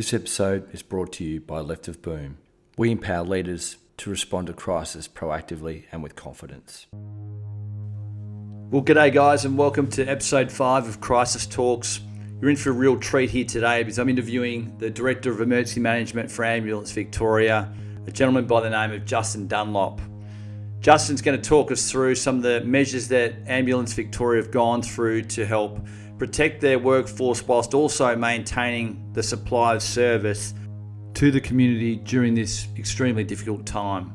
[0.00, 2.38] This episode is brought to you by Left of Boom.
[2.78, 6.86] We empower leaders to respond to crisis proactively and with confidence.
[8.70, 12.00] Well, g'day, guys, and welcome to episode five of Crisis Talks.
[12.40, 15.80] You're in for a real treat here today because I'm interviewing the Director of Emergency
[15.80, 17.70] Management for Ambulance Victoria,
[18.06, 20.00] a gentleman by the name of Justin Dunlop.
[20.80, 24.80] Justin's going to talk us through some of the measures that Ambulance Victoria have gone
[24.80, 25.78] through to help
[26.20, 30.52] protect their workforce whilst also maintaining the supply of service
[31.14, 34.12] to the community during this extremely difficult time.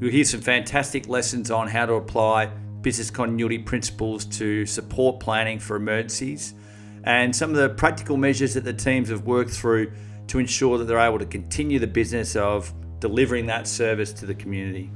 [0.00, 2.46] You'll hear some fantastic lessons on how to apply
[2.80, 6.54] business continuity principles to support planning for emergencies
[7.04, 9.92] and some of the practical measures that the teams have worked through
[10.26, 14.34] to ensure that they're able to continue the business of delivering that service to the
[14.34, 14.90] community.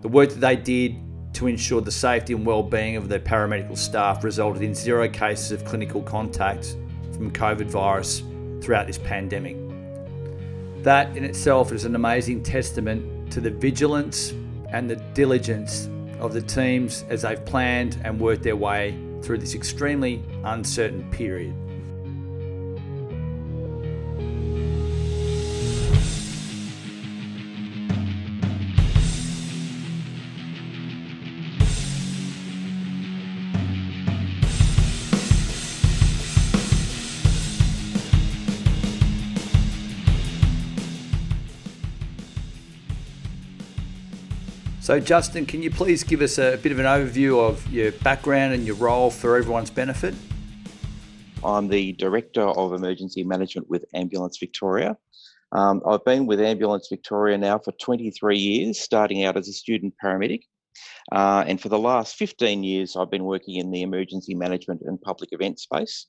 [0.00, 0.96] The work that they did
[1.36, 5.62] to ensure the safety and well-being of their paramedical staff resulted in zero cases of
[5.66, 6.76] clinical contact
[7.12, 8.22] from COVID virus
[8.62, 9.54] throughout this pandemic.
[10.82, 14.32] That in itself is an amazing testament to the vigilance
[14.70, 19.54] and the diligence of the teams as they've planned and worked their way through this
[19.54, 21.54] extremely uncertain period.
[44.86, 48.54] So, Justin, can you please give us a bit of an overview of your background
[48.54, 50.14] and your role for everyone's benefit?
[51.42, 54.96] I'm the Director of Emergency Management with Ambulance Victoria.
[55.50, 59.92] Um, I've been with Ambulance Victoria now for 23 years, starting out as a student
[60.00, 60.42] paramedic.
[61.10, 65.02] Uh, and for the last 15 years, I've been working in the emergency management and
[65.02, 66.06] public event space,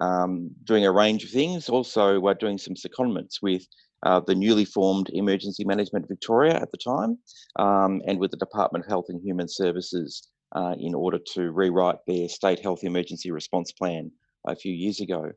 [0.00, 1.68] um, doing a range of things.
[1.68, 3.66] Also, uh, doing some secondments with
[4.04, 7.18] uh, the newly formed Emergency Management Victoria at the time,
[7.56, 11.98] um, and with the Department of Health and Human Services uh, in order to rewrite
[12.06, 14.10] their state health emergency response plan
[14.46, 15.30] a few years ago.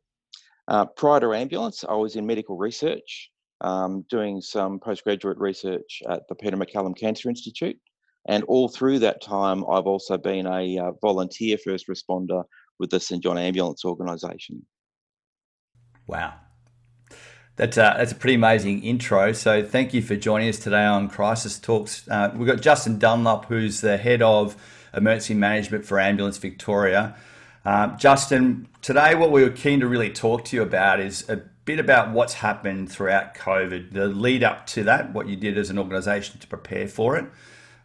[0.68, 3.32] Uh, prior to ambulance, I was in medical research,
[3.62, 7.78] um, doing some postgraduate research at the Peter MacCallum Cancer Institute.
[8.28, 12.44] And all through that time, I've also been a uh, volunteer first responder
[12.78, 14.66] with the St John Ambulance Organisation.
[16.08, 16.34] Wow,
[17.58, 19.34] that's a, that's a pretty amazing intro.
[19.34, 22.08] So thank you for joining us today on Crisis Talks.
[22.08, 24.56] Uh, we've got Justin Dunlop, who's the head of
[24.94, 27.16] emergency management for Ambulance Victoria.
[27.66, 31.38] Uh, Justin, today what we were keen to really talk to you about is a
[31.66, 35.72] bit about what's happened throughout COVID, the lead up to that, what you did as
[35.72, 37.26] an organisation to prepare for it,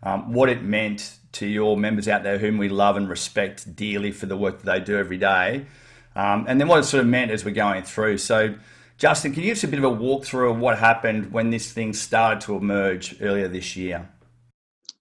[0.02, 4.12] um, what it meant to your members out there whom we love and respect dearly
[4.12, 5.64] for the work that they do every day,
[6.14, 8.18] um, and then what it sort of meant as we're going through.
[8.18, 8.54] So
[9.02, 11.72] Justin, can you give us a bit of a walkthrough of what happened when this
[11.72, 14.08] thing started to emerge earlier this year?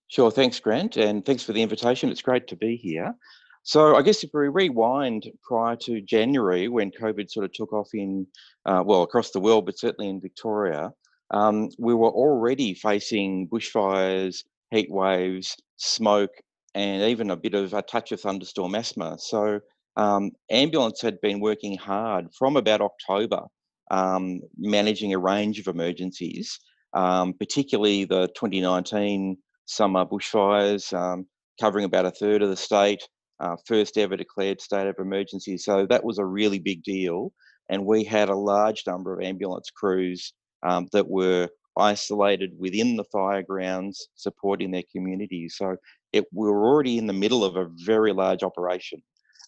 [0.07, 2.09] Sure, thanks, Grant, and thanks for the invitation.
[2.09, 3.13] It's great to be here.
[3.61, 7.89] So, I guess if we rewind prior to January, when COVID sort of took off
[7.93, 8.25] in,
[8.65, 10.91] uh, well, across the world, but certainly in Victoria,
[11.29, 16.33] um, we were already facing bushfires, heat waves, smoke,
[16.73, 19.19] and even a bit of a touch of thunderstorm asthma.
[19.19, 19.59] So,
[19.95, 23.43] um, ambulance had been working hard from about October
[23.91, 26.59] um, managing a range of emergencies,
[26.93, 31.27] um, particularly the 2019 summer bushfires, um,
[31.59, 33.03] covering about a third of the state,
[33.41, 35.57] uh, first ever declared state of emergency.
[35.57, 37.33] So that was a really big deal.
[37.69, 43.05] And we had a large number of ambulance crews um, that were isolated within the
[43.11, 45.55] fire grounds, supporting their communities.
[45.57, 45.75] So
[46.13, 49.01] it, we were already in the middle of a very large operation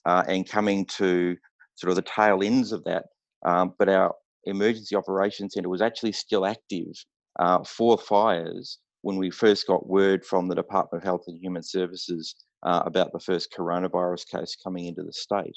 [0.05, 1.35] uh, and coming to
[1.75, 3.05] sort of the tail ends of that.
[3.45, 4.13] Um, but our
[4.45, 6.93] Emergency Operations Centre was actually still active
[7.39, 11.63] uh, for fires when we first got word from the Department of Health and Human
[11.63, 15.55] Services uh, about the first coronavirus case coming into the state.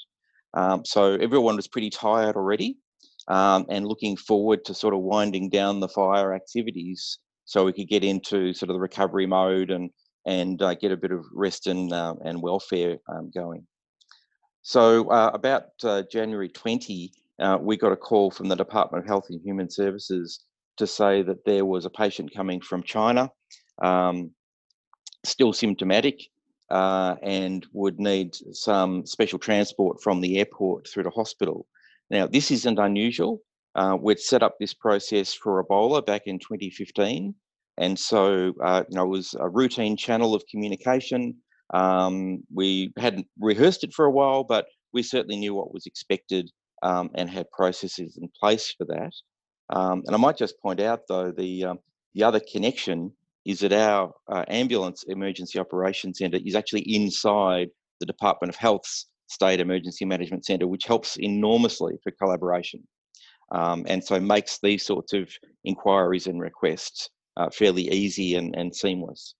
[0.53, 2.77] Um, so everyone was pretty tired already
[3.27, 7.87] um, and looking forward to sort of winding down the fire activities so we could
[7.87, 9.89] get into sort of the recovery mode and
[10.25, 13.65] and uh, get a bit of rest and uh, and welfare um, going.
[14.61, 19.07] So uh, about uh, January 20, uh, we got a call from the Department of
[19.07, 20.43] Health and Human Services
[20.77, 23.29] to say that there was a patient coming from China,
[23.81, 24.31] um,
[25.25, 26.21] still symptomatic,
[26.69, 31.65] uh, and would need some special transport from the airport through to hospital.
[32.09, 33.41] Now, this isn't unusual.
[33.75, 37.35] Uh, we'd set up this process for Ebola back in 2015.
[37.77, 41.35] And so, uh, you know, it was a routine channel of communication.
[41.73, 46.49] Um, we hadn't rehearsed it for a while, but we certainly knew what was expected
[46.83, 49.11] um, and had processes in place for that.
[49.69, 51.79] Um, and I might just point out, though, the um,
[52.13, 53.11] the other connection
[53.45, 57.69] is that our uh, ambulance emergency operations centre is actually inside
[57.99, 62.85] the Department of Health's State Emergency Management Centre, which helps enormously for collaboration.
[63.51, 65.29] Um, and so makes these sorts of
[65.63, 69.35] inquiries and requests uh, fairly easy and, and seamless.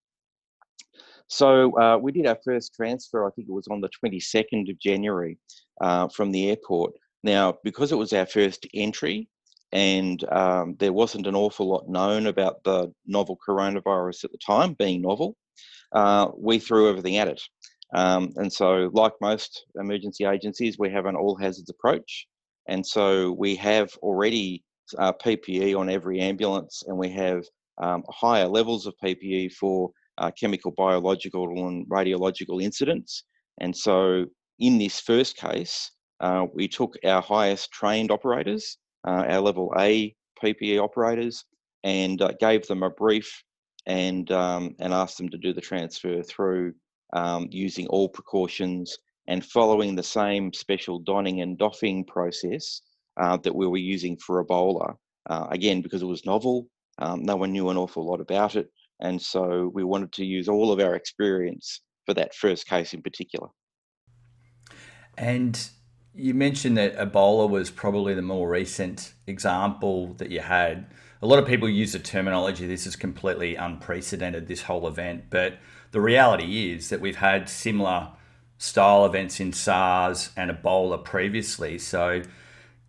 [1.27, 4.79] So uh, we did our first transfer, I think it was on the 22nd of
[4.79, 5.37] January
[5.81, 6.93] uh, from the airport.
[7.23, 9.27] Now, because it was our first entry
[9.71, 14.73] and um, there wasn't an awful lot known about the novel coronavirus at the time,
[14.73, 15.35] being novel,
[15.91, 17.41] uh, we threw everything at it.
[17.93, 22.27] Um, and so, like most emergency agencies, we have an all hazards approach.
[22.67, 24.63] And so, we have already
[24.97, 27.43] uh, PPE on every ambulance, and we have
[27.81, 33.23] um, higher levels of PPE for uh, chemical, biological, and radiological incidents.
[33.59, 34.25] And so,
[34.59, 38.77] in this first case, uh, we took our highest trained operators,
[39.07, 41.45] uh, our level A PPE operators,
[41.83, 43.43] and uh, gave them a brief
[43.85, 46.73] and um, and asked them to do the transfer through
[47.13, 48.97] um, using all precautions
[49.27, 52.81] and following the same special donning and doffing process
[53.19, 54.95] uh, that we were using for Ebola.
[55.29, 56.67] Uh, again, because it was novel,
[56.99, 58.69] um, no one knew an awful lot about it,
[59.01, 63.01] and so we wanted to use all of our experience for that first case in
[63.01, 63.49] particular.
[65.17, 65.69] And
[66.17, 70.87] you mentioned that Ebola was probably the more recent example that you had.
[71.21, 75.25] A lot of people use the terminology, this is completely unprecedented, this whole event.
[75.29, 75.57] But
[75.91, 78.09] the reality is that we've had similar
[78.57, 81.77] style events in SARS and Ebola previously.
[81.77, 82.23] So,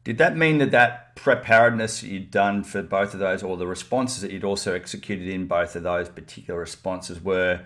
[0.05, 4.23] did that mean that that preparedness you'd done for both of those, or the responses
[4.23, 7.61] that you'd also executed in both of those particular responses, were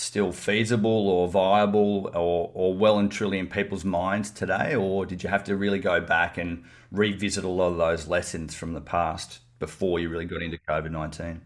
[0.00, 4.74] still feasible or viable or, or well and truly in people's minds today?
[4.74, 8.54] Or did you have to really go back and revisit a lot of those lessons
[8.54, 11.42] from the past before you really got into COVID 19?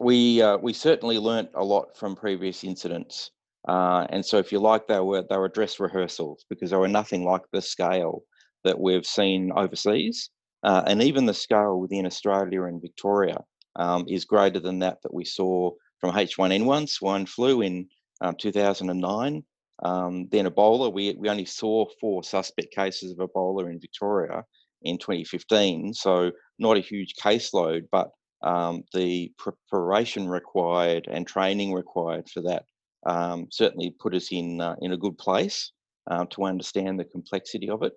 [0.00, 3.30] We, uh, we certainly learnt a lot from previous incidents.
[3.68, 6.88] Uh, and so, if you like, they were, they were dress rehearsals because they were
[6.88, 8.22] nothing like the scale
[8.64, 10.30] that we've seen overseas.
[10.62, 13.38] Uh, and even the scale within Australia and Victoria
[13.76, 15.70] um, is greater than that that we saw
[16.00, 17.88] from H1N1, swine flu in
[18.20, 19.42] um, 2009.
[19.82, 24.44] Um, then Ebola, we, we only saw four suspect cases of Ebola in Victoria
[24.82, 25.94] in 2015.
[25.94, 28.10] So not a huge caseload, but
[28.42, 32.64] um, the preparation required and training required for that
[33.06, 35.72] um, certainly put us in uh, in a good place
[36.10, 37.92] uh, to understand the complexity of it.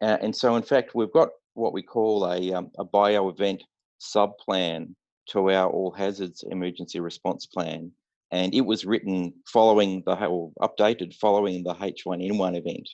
[0.00, 3.62] Uh, and so, in fact, we've got what we call a, um, a bio event
[3.98, 4.96] sub plan
[5.28, 7.92] to our all hazards emergency response plan.
[8.30, 12.88] And it was written following the, or updated following the H1N1 event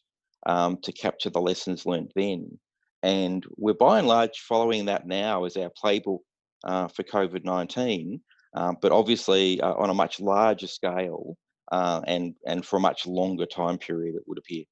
[0.47, 2.59] um, to capture the lessons learned then.
[3.03, 6.21] And we're by and large following that now as our playbook
[6.65, 8.21] uh, for COVID 19,
[8.55, 11.37] um, but obviously uh, on a much larger scale
[11.71, 14.65] uh, and, and for a much longer time period, it would appear.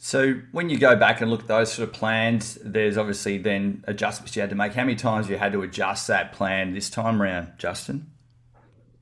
[0.00, 3.84] So when you go back and look at those sort of plans, there's obviously then
[3.88, 4.72] adjustments you had to make.
[4.72, 8.10] How many times you had to adjust that plan this time around, Justin?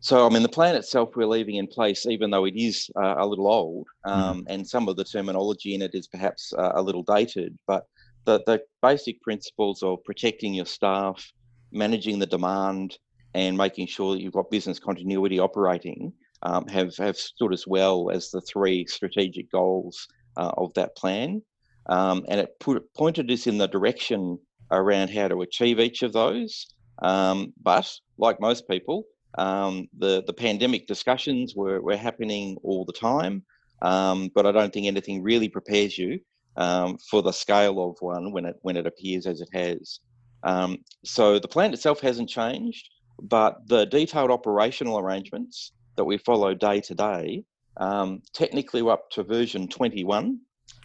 [0.00, 3.16] So, I mean, the plan itself we're leaving in place, even though it is uh,
[3.18, 4.10] a little old, hmm.
[4.10, 4.44] um, mm.
[4.48, 7.84] and some of the terminology in it is perhaps uh, a little dated, but
[8.24, 11.32] the, the basic principles of protecting your staff,
[11.72, 12.98] managing the demand,
[13.34, 16.12] and making sure that you've got business continuity operating
[16.42, 21.42] um, have, have stood as well as the three strategic goals uh, of that plan.
[21.88, 24.38] Um, and it put, pointed us in the direction
[24.70, 26.66] around how to achieve each of those.
[27.02, 29.04] Um, but like most people,
[29.38, 33.44] um, the, the pandemic discussions were, were happening all the time.
[33.82, 36.18] Um, but I don't think anything really prepares you
[36.56, 40.00] um, for the scale of one when it when it appears as it has.
[40.42, 42.88] Um, so the plan itself hasn't changed,
[43.20, 47.44] but the detailed operational arrangements that we follow day to day
[47.76, 50.38] um, technically, we're up to version 21.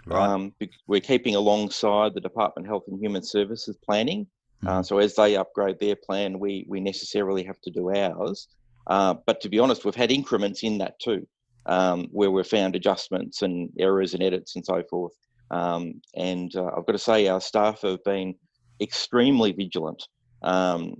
[0.06, 0.30] Right.
[0.30, 0.54] Um,
[0.88, 4.28] we're keeping alongside the Department of Health and Human Services planning.
[4.64, 4.80] Uh, mm-hmm.
[4.80, 8.48] Uh, so as they upgrade their plan, we we necessarily have to do ours.
[8.88, 11.28] Uh, but to be honest, we've had increments in that too,
[11.68, 15.14] um, where we've found adjustments and errors and edits and so forth.
[15.52, 18.36] Um, and uh, I've got to say, our staff have been
[18.82, 20.08] extremely vigilant
[20.42, 20.96] um,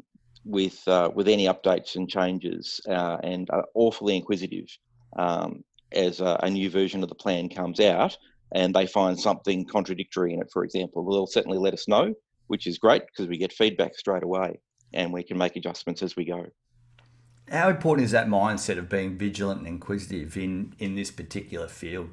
[0.46, 4.68] with uh, with any updates and changes, uh, and awfully inquisitive.
[5.18, 8.18] Um, as a, a, new version of the plan comes out
[8.54, 12.14] and they find something contradictory in it, for example, they'll certainly let us know,
[12.48, 14.60] which is great because we get feedback straight away
[14.94, 16.46] and we can make adjustments as we go.
[17.50, 22.10] How important is that mindset of being vigilant and inquisitive in, in this particular field?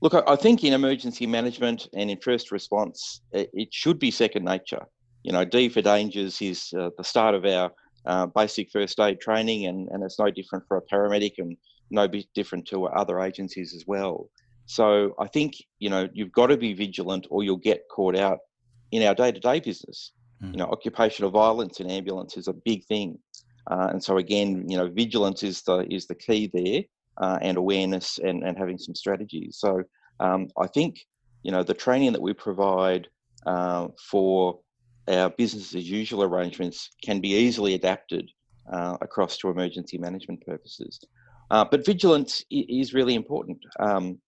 [0.00, 4.86] Look, I think in emergency management and in first response, it should be second nature.
[5.24, 7.72] You know, D for dangers is uh, the start of our
[8.06, 11.56] uh, basic first aid training, and, and it's no different for a paramedic and
[11.90, 14.28] no bit different to other agencies as well.
[14.66, 18.38] So I think, you know, you've got to be vigilant or you'll get caught out
[18.92, 20.12] in our day to day business.
[20.42, 20.52] Mm.
[20.52, 23.18] You know, occupational violence in ambulance is a big thing.
[23.70, 26.82] Uh, and so again, you know, vigilance is the is the key there,
[27.18, 29.58] uh, and awareness and, and having some strategies.
[29.58, 29.82] So
[30.20, 31.00] um, I think
[31.42, 33.08] you know the training that we provide
[33.46, 34.60] uh, for
[35.08, 38.30] our business as usual arrangements can be easily adapted
[38.72, 41.00] uh, across to emergency management purposes.
[41.50, 43.58] Uh, but vigilance is really important.
[43.80, 44.18] Um,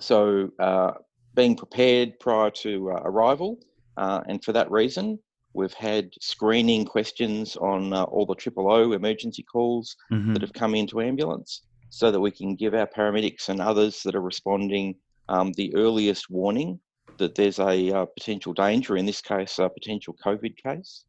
[0.00, 0.92] so uh,
[1.34, 3.58] being prepared prior to arrival,
[3.96, 5.18] and for that reason,
[5.54, 10.32] We've had screening questions on uh, all the triple O emergency calls mm-hmm.
[10.32, 14.14] that have come into ambulance so that we can give our paramedics and others that
[14.14, 14.94] are responding
[15.28, 16.80] um, the earliest warning
[17.18, 21.04] that there's a uh, potential danger, in this case, a potential COVID case.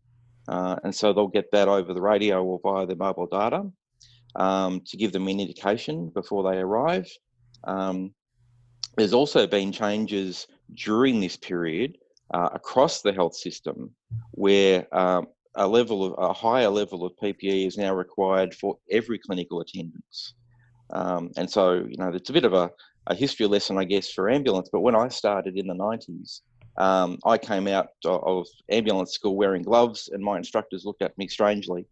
[0.50, 3.64] Uh, and so they'll get that over the radio or via their mobile data
[4.36, 7.08] um, to give them an indication before they arrive.
[7.66, 8.14] Um,
[8.98, 11.98] there's also been changes during this period
[12.34, 13.92] uh, across the health system
[14.32, 19.20] where um, a level of a higher level of PPE is now required for every
[19.20, 20.34] clinical attendance.
[20.90, 22.72] Um, and so, you know, it's a bit of a,
[23.08, 24.70] a, history lesson, I guess, for ambulance.
[24.72, 26.42] But when I started in the 90s,
[26.78, 31.28] um, I came out of ambulance school wearing gloves, and my instructors looked at me
[31.28, 31.86] strangely.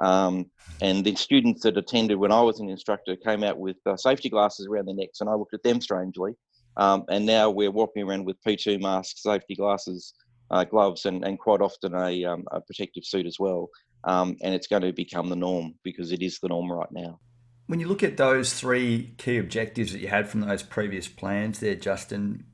[0.00, 0.46] Um,
[0.80, 4.30] and the students that attended when I was an instructor came out with uh, safety
[4.30, 6.32] glasses around their necks, and I looked at them strangely.
[6.76, 10.14] Um, and now we're walking around with P2 masks, safety glasses,
[10.50, 13.68] uh, gloves, and, and quite often a, um, a protective suit as well.
[14.04, 17.20] Um, and it's going to become the norm because it is the norm right now.
[17.66, 21.60] When you look at those three key objectives that you had from those previous plans
[21.60, 22.46] there, Justin,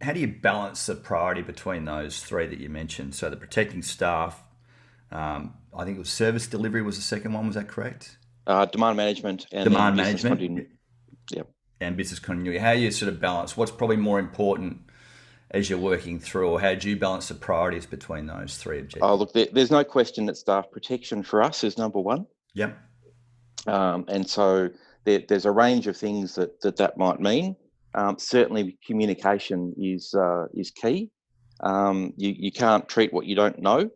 [0.00, 3.14] how do you balance the priority between those three that you mentioned?
[3.14, 4.42] So the protecting staff,
[5.10, 7.46] um, I think it was service delivery was the second one.
[7.46, 8.18] Was that correct?
[8.46, 10.68] Uh, demand management and demand management.
[11.30, 11.48] Yep
[11.80, 12.58] and business continuity?
[12.58, 14.80] How you sort of balance what's probably more important
[15.50, 19.02] as you're working through, or how do you balance the priorities between those three objectives?
[19.02, 22.26] Oh, look, there, there's no question that staff protection for us is number one.
[22.54, 22.76] Yep.
[23.66, 24.68] Um, and so
[25.04, 27.56] there, there's a range of things that that, that might mean.
[27.94, 31.10] Um, certainly, communication is uh, is key.
[31.60, 33.90] Um, you you can't treat what you don't know.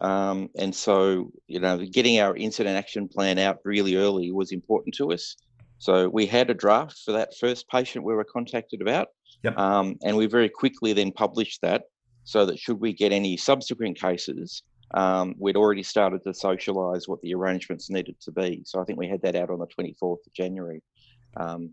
[0.00, 4.94] Um, and so, you know, getting our incident action plan out really early was important
[4.96, 5.36] to us.
[5.78, 9.08] So we had a draft for that first patient we were contacted about,
[9.42, 9.56] yep.
[9.58, 11.84] um, and we very quickly then published that
[12.24, 14.62] so that should we get any subsequent cases,
[14.94, 18.62] um, we'd already started to socialise what the arrangements needed to be.
[18.64, 20.82] So I think we had that out on the 24th of January.
[21.36, 21.70] Um,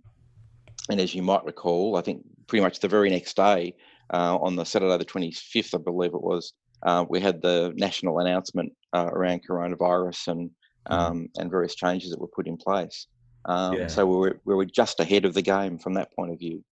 [0.90, 3.74] and as you might recall, I think pretty much the very next day,
[4.14, 6.54] uh, on the Saturday the 25th, I believe it was,
[6.84, 10.50] uh, we had the national announcement uh, around coronavirus and
[10.90, 10.94] mm-hmm.
[10.94, 13.08] um, and various changes that were put in place.
[13.46, 13.88] Um, yeah.
[13.88, 16.64] So we were, we were just ahead of the game from that point of view.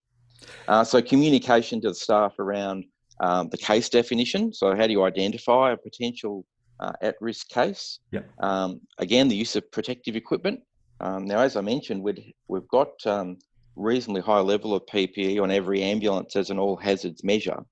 [0.67, 2.85] Uh, so communication to the staff around
[3.21, 4.53] um, the case definition.
[4.53, 6.45] So how do you identify a potential
[6.79, 7.99] uh, at-risk case?
[8.11, 8.29] Yep.
[8.39, 10.59] Um, again, the use of protective equipment.
[10.99, 13.37] Um, now, as I mentioned, we'd, we've got um,
[13.75, 17.63] reasonably high level of PPE on every ambulance as an all hazards measure.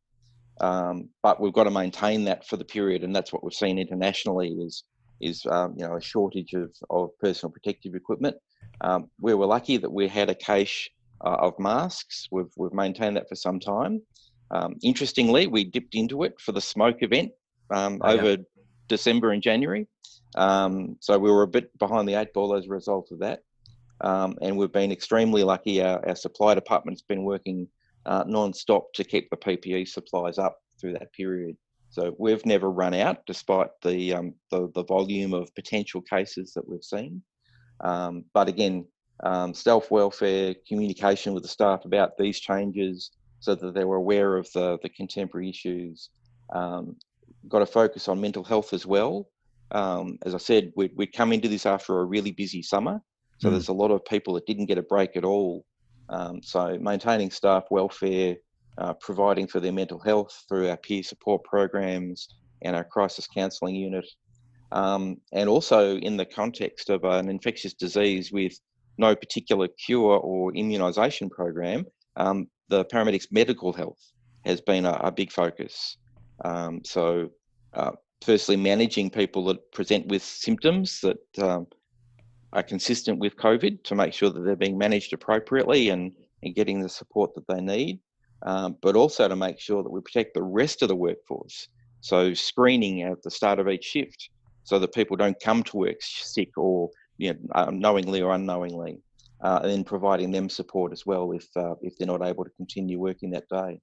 [0.62, 3.80] Um, but we've got to maintain that for the period, and that's what we've seen
[3.80, 4.84] internationally is
[5.22, 8.36] is um, you know a shortage of, of personal protective equipment.
[8.82, 10.90] Um, we were lucky that we had a cache
[11.24, 12.28] uh, of masks.
[12.32, 14.02] We've, we've maintained that for some time.
[14.52, 17.32] Um, interestingly, we dipped into it for the smoke event
[17.72, 18.38] um, oh, over yeah.
[18.88, 19.88] December and January.
[20.36, 23.42] Um, so we were a bit behind the eight ball as a result of that.
[24.02, 25.82] Um, and we've been extremely lucky.
[25.82, 27.68] Our, our supply department's been working
[28.06, 31.56] uh, non-stop to keep the PPE supplies up through that period.
[31.90, 36.68] So we've never run out, despite the, um, the, the volume of potential cases that
[36.68, 37.22] we've seen.
[37.82, 38.86] Um, but again,
[39.24, 44.38] um, self welfare, communication with the staff about these changes so that they were aware
[44.38, 46.10] of the, the contemporary issues.
[46.54, 46.96] Um,
[47.48, 49.28] got to focus on mental health as well.
[49.72, 53.02] Um, as I said, we'd, we'd, come into this after a really busy summer.
[53.40, 53.52] So mm.
[53.52, 55.66] there's a lot of people that didn't get a break at all.
[56.14, 58.36] Um, so maintaining staff welfare,
[58.78, 62.30] uh, providing for their mental health through our peer support programs
[62.62, 64.08] and our crisis counselling unit,
[64.72, 68.54] um, and also in the context of an infectious disease with
[69.00, 71.84] no particular cure or immunisation program,
[72.16, 74.12] um, the paramedics' medical health
[74.46, 75.98] has been a, a big focus.
[76.46, 77.32] Um, so,
[77.74, 77.92] uh,
[78.22, 81.66] firstly, managing people that present with symptoms that um,
[82.54, 86.82] are consistent with COVID to make sure that they're being managed appropriately and and getting
[86.82, 88.00] the support that they need,
[88.42, 91.70] um, but also to make sure that we protect the rest of the workforce.
[92.02, 94.30] So screening at the start of each shift
[94.66, 99.00] so that people don't come to work sick or you know, knowingly or unknowingly,
[99.42, 102.52] uh, and then providing them support as well if uh, if they're not able to
[102.52, 103.80] continue working that day.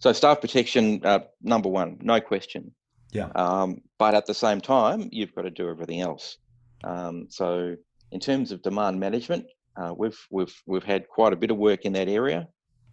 [0.00, 2.74] So staff protection, uh, number one, no question.
[3.12, 3.28] Yeah.
[3.34, 6.38] Um, but at the same time, you've got to do everything else.
[6.84, 7.76] Um, so
[8.12, 9.46] in terms of demand management,
[9.76, 12.48] uh, we've we've we've had quite a bit of work in that area.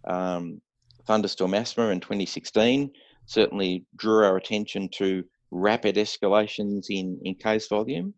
[0.06, 0.60] Um,
[1.06, 2.90] Thunderstorm Asthma in 2016
[3.26, 8.14] certainly drew our attention to rapid escalations in in case volume,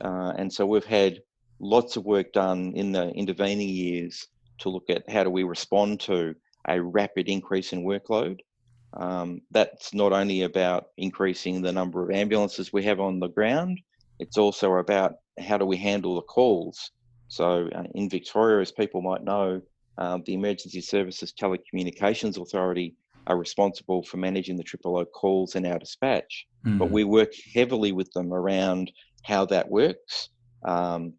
[0.00, 1.20] uh, and so we've had
[1.60, 4.26] lots of work done in the intervening years
[4.58, 6.34] to look at how do we respond to
[6.68, 8.40] a rapid increase in workload.
[8.94, 13.78] Um, that's not only about increasing the number of ambulances we have on the ground,
[14.20, 16.92] it's also about how do we handle the calls.
[17.28, 19.62] So uh, in Victoria, as people might know,
[19.98, 22.94] uh, the Emergency Services Telecommunications Authority
[23.26, 26.46] are responsible for managing the triple O calls in our dispatch.
[26.66, 26.78] Mm.
[26.78, 28.92] But we work heavily with them around
[29.24, 30.30] how that works
[30.64, 31.14] um,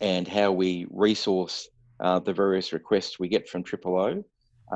[0.00, 1.68] and how we resource
[2.00, 4.24] uh, the various requests we get from triple O.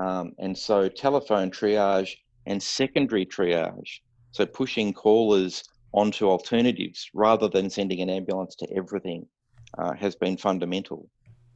[0.00, 2.14] Um, and so telephone triage
[2.46, 9.26] and secondary triage, so pushing callers onto alternatives rather than sending an ambulance to everything,
[9.78, 11.08] uh, has been fundamental.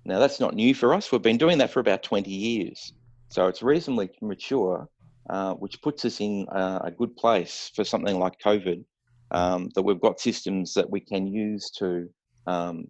[0.04, 1.12] Now, that's not new for us.
[1.12, 2.92] We've been doing that for about 20 years.
[3.28, 4.88] So it's reasonably mature,
[5.30, 8.84] uh, which puts us in uh, a good place for something like COVID,
[9.30, 12.08] um, that we've got systems that we can use to
[12.46, 12.86] um,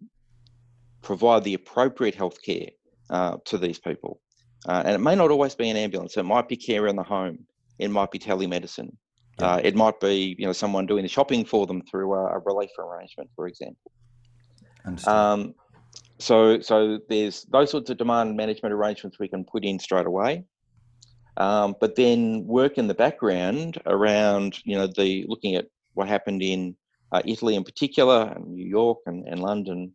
[1.01, 2.69] provide the appropriate healthcare
[3.09, 4.19] uh, to these people.
[4.67, 6.17] Uh, and it may not always be an ambulance.
[6.17, 7.45] It might be care in the home.
[7.79, 8.95] It might be telemedicine.
[9.39, 12.39] Uh, it might be you know someone doing the shopping for them through a, a
[12.39, 13.91] relief arrangement, for example.
[15.07, 15.55] Um,
[16.19, 20.45] so so there's those sorts of demand management arrangements we can put in straight away.
[21.37, 26.43] Um, but then work in the background around you know the looking at what happened
[26.43, 26.75] in
[27.11, 29.93] uh, Italy in particular, and New York and, and London,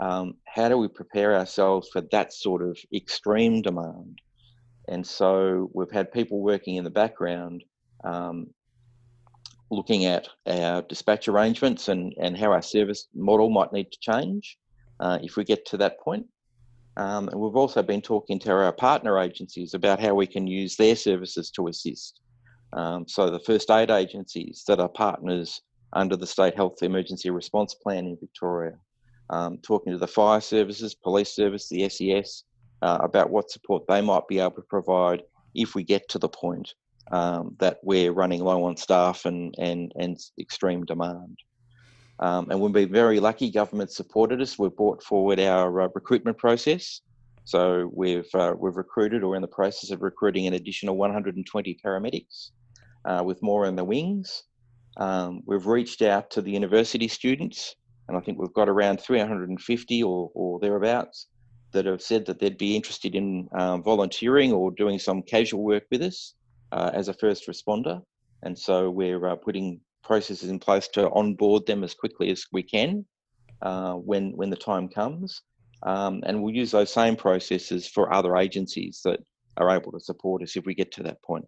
[0.00, 4.20] um, how do we prepare ourselves for that sort of extreme demand?
[4.88, 7.64] And so we've had people working in the background
[8.04, 8.48] um,
[9.70, 14.58] looking at our dispatch arrangements and, and how our service model might need to change
[14.98, 16.26] uh, if we get to that point.
[16.96, 20.76] Um, and we've also been talking to our partner agencies about how we can use
[20.76, 22.20] their services to assist.
[22.72, 27.74] Um, so the first aid agencies that are partners under the State Health Emergency Response
[27.74, 28.74] Plan in Victoria,
[29.30, 32.44] um, talking to the fire services, police service, the SES,
[32.82, 35.22] uh, about what support they might be able to provide
[35.54, 36.74] if we get to the point
[37.10, 41.38] um, that we're running low on staff and, and, and extreme demand.
[42.20, 44.58] Um, and we've been very lucky, government supported us.
[44.58, 47.00] We've brought forward our uh, recruitment process.
[47.44, 52.50] So we've, uh, we've recruited or in the process of recruiting an additional 120 paramedics
[53.06, 54.44] uh, with more in the wings.
[54.98, 57.74] Um, we've reached out to the university students
[58.10, 61.28] and I think we've got around 350 or, or thereabouts
[61.70, 65.84] that have said that they'd be interested in um, volunteering or doing some casual work
[65.92, 66.34] with us
[66.72, 68.02] uh, as a first responder.
[68.42, 72.62] And so we're uh, putting processes in place to onboard them as quickly as we
[72.62, 73.04] can
[73.62, 75.42] uh, when when the time comes.
[75.82, 79.20] Um, and we'll use those same processes for other agencies that
[79.56, 81.46] are able to support us if we get to that point.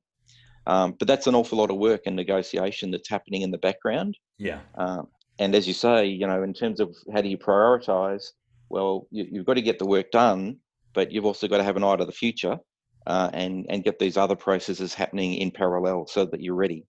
[0.67, 4.17] Um, but that's an awful lot of work and negotiation that's happening in the background.
[4.39, 4.61] Yeah.
[4.77, 5.09] Um,
[5.39, 8.25] and as you say, you know, in terms of how do you prioritize,
[8.69, 10.59] well, you, have got to get the work done,
[10.95, 12.59] but you've also got to have an eye to the future
[13.07, 16.87] uh, and and get these other processes happening in parallel so that you're ready.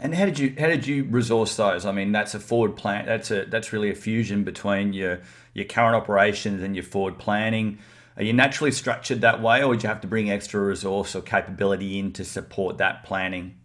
[0.00, 1.84] And how did you how did you resource those?
[1.84, 3.06] I mean, that's a forward plan.
[3.06, 5.20] That's a that's really a fusion between your
[5.54, 7.78] your current operations and your forward planning.
[8.16, 11.22] Are you naturally structured that way, or would you have to bring extra resource or
[11.22, 13.58] capability in to support that planning?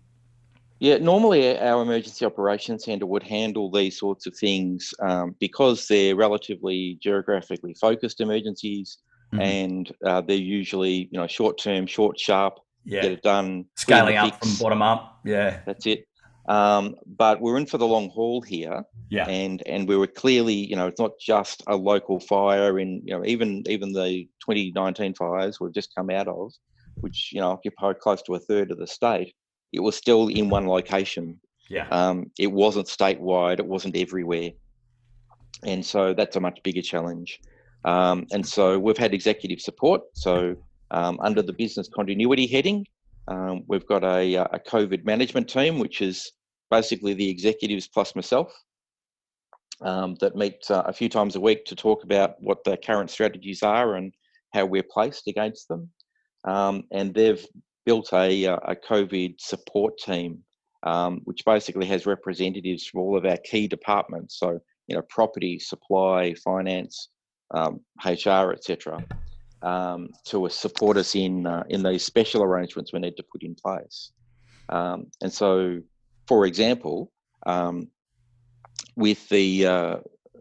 [0.80, 6.16] Yeah, normally our emergency operations centre would handle these sorts of things um, because they're
[6.16, 8.98] relatively geographically focused emergencies,
[9.34, 9.42] mm-hmm.
[9.42, 12.60] and uh, they're usually you know short term, short, sharp.
[12.86, 13.66] Yeah, get it done.
[13.76, 15.20] Scaling up from bottom up.
[15.24, 16.08] Yeah, that's it.
[16.50, 18.84] Um, but we're in for the long haul here.
[19.10, 22.80] Yeah, and and we were clearly, you know, it's not just a local fire.
[22.80, 26.52] In you know, even even the 2019 fires we've just come out of,
[26.96, 29.34] which you know occupied close to a third of the state
[29.74, 31.40] it was still in one location.
[31.70, 31.88] Yeah.
[31.90, 33.60] Um, it wasn't statewide.
[33.60, 34.52] It wasn't everywhere,
[35.64, 37.42] and so that's a much bigger challenge.
[37.86, 40.02] Um, and so we've had executive support.
[40.14, 40.56] So
[40.92, 42.86] um, under the business continuity heading,
[43.28, 46.32] um, we've got a, a COVID management team, which is
[46.70, 48.54] basically the executives plus myself.
[49.82, 53.10] Um, that meet uh, a few times a week to talk about what the current
[53.10, 54.14] strategies are and
[54.54, 55.90] how we're placed against them.
[56.46, 57.46] Um, and they've
[57.86, 60.40] built a, uh, a COVID support team,
[60.84, 64.40] um, which basically has representatives from all of our key departments.
[64.40, 67.10] So, you know, property, supply, finance,
[67.54, 69.04] um, HR, etc.,
[69.62, 73.56] um, to support us in uh, in these special arrangements we need to put in
[73.56, 74.12] place.
[74.70, 75.80] Um, and so,
[76.28, 77.12] for example,
[77.46, 77.88] um,
[78.96, 79.96] with the uh,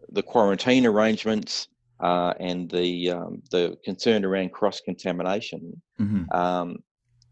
[0.09, 1.67] the quarantine arrangements
[1.99, 6.31] uh, and the um, the concern around cross contamination, mm-hmm.
[6.35, 6.77] um,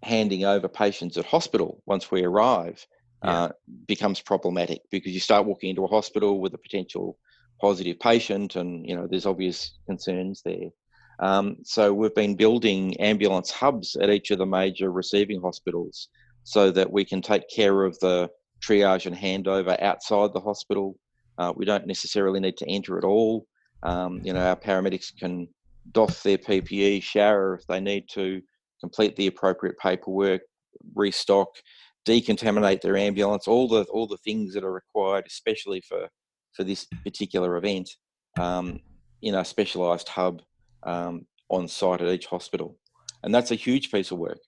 [0.03, 2.85] handing over patients at hospital once we arrive
[3.23, 3.31] yeah.
[3.31, 3.49] uh,
[3.87, 7.17] becomes problematic because you start walking into a hospital with a potential
[7.61, 10.69] positive patient, and you know there's obvious concerns there.
[11.19, 16.09] Um, so we've been building ambulance hubs at each of the major receiving hospitals
[16.43, 20.97] so that we can take care of the triage and handover outside the hospital.
[21.37, 23.45] Uh, we don't necessarily need to enter at all.
[23.83, 25.47] Um, you know, our paramedics can
[25.91, 28.41] doff their PPE, shower if they need to,
[28.79, 30.41] complete the appropriate paperwork,
[30.95, 31.49] restock,
[32.07, 36.07] decontaminate their ambulance, all the all the things that are required, especially for
[36.53, 37.89] for this particular event,
[38.39, 38.79] um,
[39.21, 40.41] in a specialised hub
[40.83, 42.77] um, on site at each hospital,
[43.23, 44.39] and that's a huge piece of work.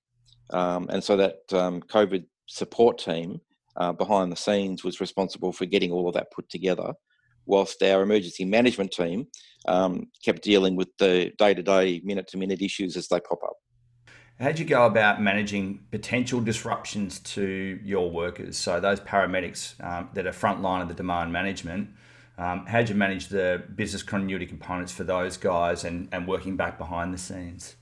[0.49, 3.39] Um, and so that um, COVID support team
[3.77, 6.93] uh, behind the scenes was responsible for getting all of that put together,
[7.45, 9.27] whilst our emergency management team
[9.67, 13.39] um, kept dealing with the day to day, minute to minute issues as they pop
[13.43, 13.57] up.
[14.43, 18.57] How would you go about managing potential disruptions to your workers?
[18.57, 21.91] So those paramedics um, that are frontline of the demand management,
[22.37, 26.57] um, how do you manage the business continuity components for those guys and, and working
[26.57, 27.77] back behind the scenes?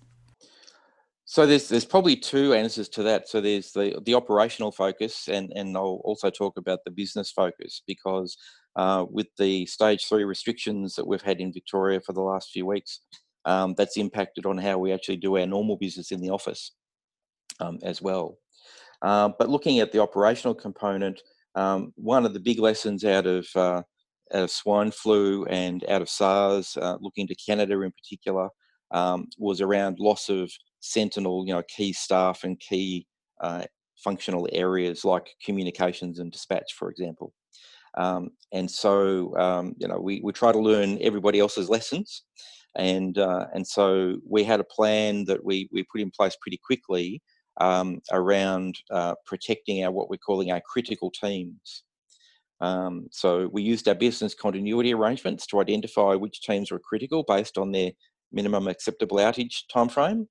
[1.26, 3.28] So there's there's probably two answers to that.
[3.28, 7.82] So there's the the operational focus, and and I'll also talk about the business focus
[7.88, 8.38] because
[8.76, 12.68] uh, with the stage three restrictions that we've had in Victoria for the last few
[12.68, 13.00] weeks,
[13.46, 16.72] um, that's impacted on how we actually do our normal business in the office
[17.60, 18.38] um, as well.
[19.02, 21.22] Uh, but looking at the operational component,
[21.56, 23.82] um, one of the big lessons out of uh,
[24.34, 28.50] out of swine flu and out of SARS, uh, looking to Canada in particular,
[28.92, 33.08] um, was around loss of sentinel, you know, key staff and key
[33.42, 33.64] uh,
[33.98, 37.34] functional areas like communications and dispatch, for example.
[37.98, 42.24] Um, and so, um, you know, we, we try to learn everybody else's lessons.
[42.76, 46.60] And, uh, and so we had a plan that we, we put in place pretty
[46.64, 47.22] quickly
[47.60, 51.84] um, around uh, protecting our what we're calling our critical teams.
[52.62, 57.58] Um, so we used our business continuity arrangements to identify which teams were critical based
[57.58, 57.92] on their
[58.32, 60.28] minimum acceptable outage timeframe,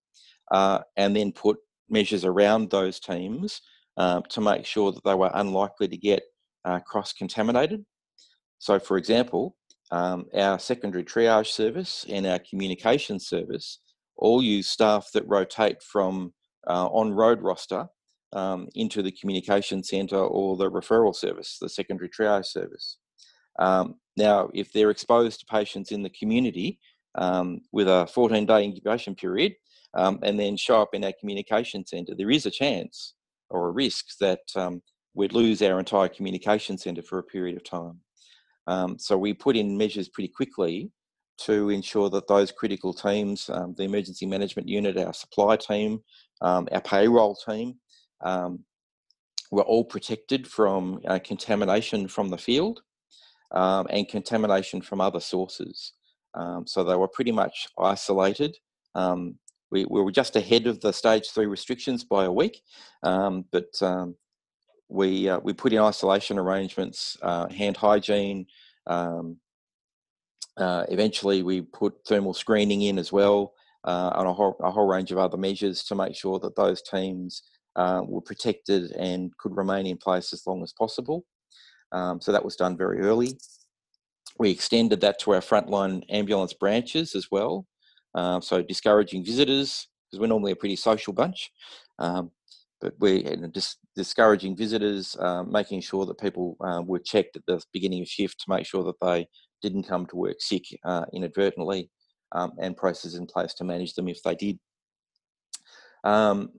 [0.50, 3.60] uh, and then put measures around those teams
[3.96, 6.22] uh, to make sure that they were unlikely to get
[6.64, 7.84] uh, cross contaminated.
[8.58, 9.56] So, for example,
[9.90, 13.80] um, our secondary triage service and our communication service
[14.16, 16.32] all use staff that rotate from
[16.68, 17.86] uh, on road roster
[18.32, 22.98] um, into the communication centre or the referral service, the secondary triage service.
[23.58, 26.78] Um, now, if they're exposed to patients in the community
[27.16, 29.54] um, with a 14 day incubation period
[29.94, 33.14] um, and then show up in our communication centre, there is a chance
[33.48, 34.80] or a risk that um,
[35.14, 38.00] we'd lose our entire communication centre for a period of time.
[38.66, 40.90] Um, so we put in measures pretty quickly
[41.38, 46.00] to ensure that those critical teams, the emergency management unit, our supply team,
[46.42, 47.76] our payroll team,
[48.22, 48.64] um,
[49.50, 52.82] were all protected from uh, contamination from the field
[53.52, 55.92] um, and contamination from other sources.
[56.34, 58.56] Um, so they were pretty much isolated.
[58.94, 59.36] Um,
[59.70, 62.60] we, we, were just ahead of the stage three restrictions by a week,
[63.02, 64.16] um, but um,
[64.90, 68.46] we uh, we put in isolation arrangements, uh, hand hygiene.
[70.60, 74.86] Uh, eventually, we put thermal screening in as well, uh, and a whole, a whole
[74.86, 77.44] range of other measures to make sure that those teams
[77.76, 81.24] uh, were protected and could remain in place as long as possible.
[81.92, 83.38] Um, so that was done very early.
[84.38, 87.66] We extended that to our frontline ambulance branches as well.
[88.14, 91.50] Uh, so discouraging visitors, because we're normally a pretty social bunch,
[91.98, 92.30] um,
[92.80, 97.60] but we're dis- discouraging visitors, uh, making sure that people uh, were checked at the
[97.72, 99.26] beginning of shift to make sure that they
[99.62, 101.90] didn't come to work sick uh, inadvertently,
[102.32, 104.58] um, and processes in place to manage them if they did.
[106.04, 106.52] Um,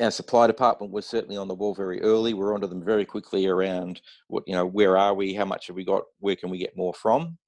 [0.00, 2.34] our supply department was certainly on the ball very early.
[2.34, 5.76] We're onto them very quickly around what you know, where are we, how much have
[5.76, 7.38] we got, where can we get more from,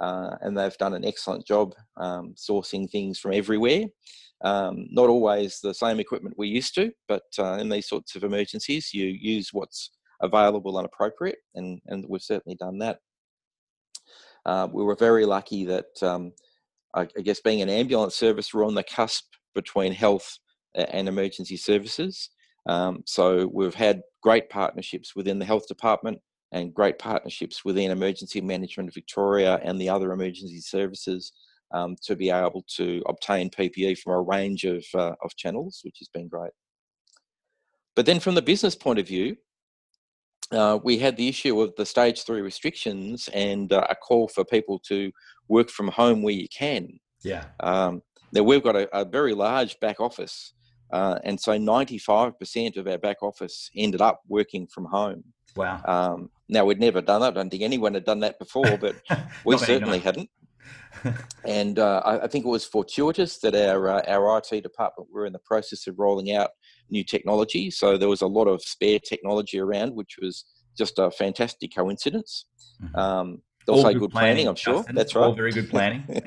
[0.00, 3.84] uh, and they've done an excellent job um, sourcing things from everywhere.
[4.42, 8.24] Um, not always the same equipment we used to, but uh, in these sorts of
[8.24, 9.90] emergencies, you use what's
[10.22, 12.98] available and appropriate, and, and we've certainly done that.
[14.46, 16.32] Uh, we were very lucky that um,
[16.94, 19.24] I, I guess being an ambulance service, we're on the cusp
[19.54, 20.38] between health
[20.74, 22.30] and emergency services.
[22.66, 26.18] Um, so we've had great partnerships within the health department
[26.52, 31.32] and great partnerships within emergency management Victoria and the other emergency services
[31.72, 35.96] um, to be able to obtain PPE from a range of, uh, of channels, which
[35.98, 36.52] has been great.
[37.96, 39.36] But then from the business point of view,
[40.52, 44.44] uh, we had the issue of the stage three restrictions and uh, a call for
[44.44, 45.12] people to
[45.48, 46.98] work from home where you can.
[47.22, 47.44] Yeah.
[47.60, 48.02] Um,
[48.32, 50.54] now we've got a, a, very large back office,
[50.92, 55.24] uh, and so 95% of our back office ended up working from home.
[55.56, 55.82] Wow.
[55.84, 57.28] Um, now we'd never done that.
[57.28, 58.96] I don't think anyone had done that before, but
[59.44, 60.30] we certainly hadn't.
[61.44, 65.26] And uh, I, I, think it was fortuitous that our uh, our IT department were
[65.26, 66.50] in the process of rolling out
[66.90, 67.70] new technology.
[67.70, 70.44] So there was a lot of spare technology around, which was
[70.76, 72.46] just a fantastic coincidence.
[72.82, 72.96] Mm-hmm.
[72.98, 74.74] Um, also good, good planning, planning, I'm sure.
[74.76, 74.94] Justin.
[74.96, 75.24] That's right.
[75.24, 76.04] All very good planning.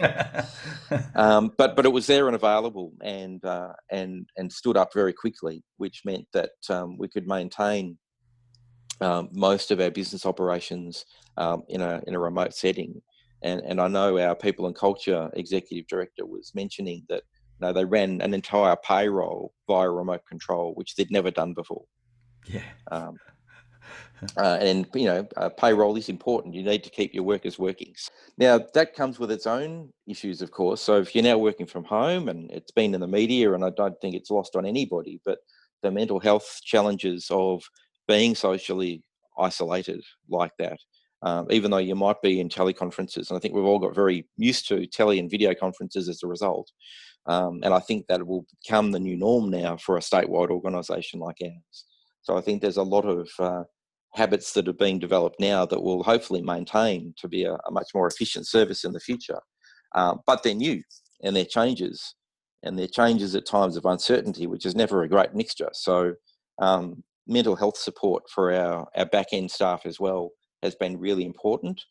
[1.15, 5.13] um, but but it was there and available, and uh, and and stood up very
[5.13, 7.97] quickly, which meant that um, we could maintain
[9.01, 11.05] um, most of our business operations
[11.37, 13.01] um, in a in a remote setting.
[13.43, 17.23] And and I know our people and culture executive director was mentioning that
[17.59, 21.85] you know, they ran an entire payroll via remote control, which they'd never done before.
[22.45, 22.61] Yeah.
[22.91, 23.17] Um,
[24.37, 26.55] uh, and you know, uh, payroll is important.
[26.55, 27.93] You need to keep your workers working.
[28.37, 30.81] Now that comes with its own issues, of course.
[30.81, 33.69] So if you're now working from home, and it's been in the media, and I
[33.71, 35.39] don't think it's lost on anybody, but
[35.81, 37.63] the mental health challenges of
[38.07, 39.03] being socially
[39.37, 40.79] isolated like that.
[41.23, 44.27] Um, even though you might be in teleconferences, and I think we've all got very
[44.35, 46.69] used to tele and video conferences as a result.
[47.25, 51.21] Um, and I think that will become the new norm now for a statewide organisation
[51.21, 51.85] like ours.
[52.23, 53.63] So I think there's a lot of uh,
[54.13, 57.87] habits that are being developed now that will hopefully maintain to be a, a much
[57.95, 59.39] more efficient service in the future.
[59.95, 60.83] Um, but they're new
[61.23, 62.15] and they're changes,
[62.63, 65.69] and they're changes at times of uncertainty, which is never a great mixture.
[65.71, 66.15] So
[66.61, 70.31] um, mental health support for our, our back end staff as well
[70.63, 71.81] has been really important.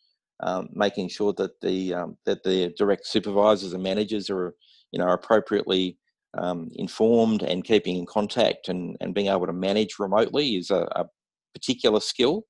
[0.44, 4.54] Um, making sure that the um, that the direct supervisors and managers are
[4.90, 5.98] you know appropriately
[6.36, 10.88] um, informed and keeping in contact and, and being able to manage remotely is a,
[10.96, 11.04] a
[11.54, 12.46] particular skill.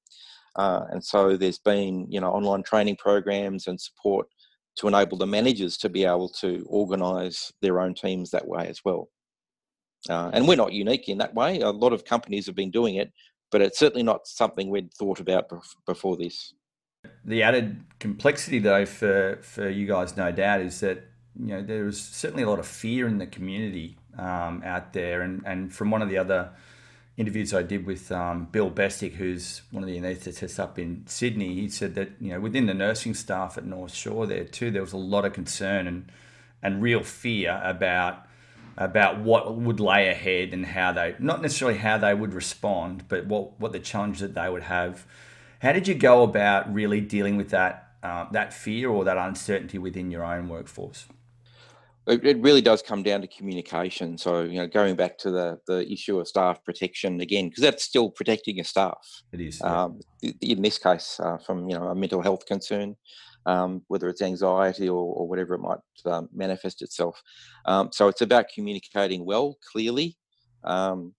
[0.57, 4.27] Uh, and so there's been you know online training programs and support
[4.77, 8.81] to enable the managers to be able to organise their own teams that way as
[8.85, 9.09] well.
[10.09, 11.61] Uh, and we're not unique in that way.
[11.61, 13.13] A lot of companies have been doing it,
[13.53, 15.53] but it's certainly not something we'd thought about
[15.87, 16.55] before this.
[17.25, 21.05] The added complexity, though, for, for you guys, no doubt, is that
[21.39, 25.21] you know there was certainly a lot of fear in the community um, out there,
[25.21, 26.51] and, and from one of the other
[27.17, 31.55] interviews I did with um, Bill Bestick, who's one of the anaesthetists up in Sydney,
[31.55, 34.83] he said that you know within the nursing staff at North Shore there too, there
[34.83, 36.11] was a lot of concern and
[36.63, 38.27] and real fear about
[38.77, 43.27] about what would lay ahead and how they not necessarily how they would respond, but
[43.27, 45.07] what what the challenge that they would have.
[45.61, 49.79] How did you go about really dealing with that uh, that fear or that uncertainty
[49.79, 51.07] within your own workforce?
[52.05, 54.19] It, it really does come down to communication.
[54.19, 57.85] So you know, going back to the the issue of staff protection again, because that's
[57.85, 59.23] still protecting your staff.
[59.33, 59.63] It is.
[59.63, 60.01] Um,
[60.41, 62.97] in this case, uh, from you know a mental health concern
[63.47, 67.23] um, whether it's anxiety or, or whatever it might um, manifest itself.
[67.65, 70.17] Um, so it's about communicating well, clearly,
[70.65, 71.15] um,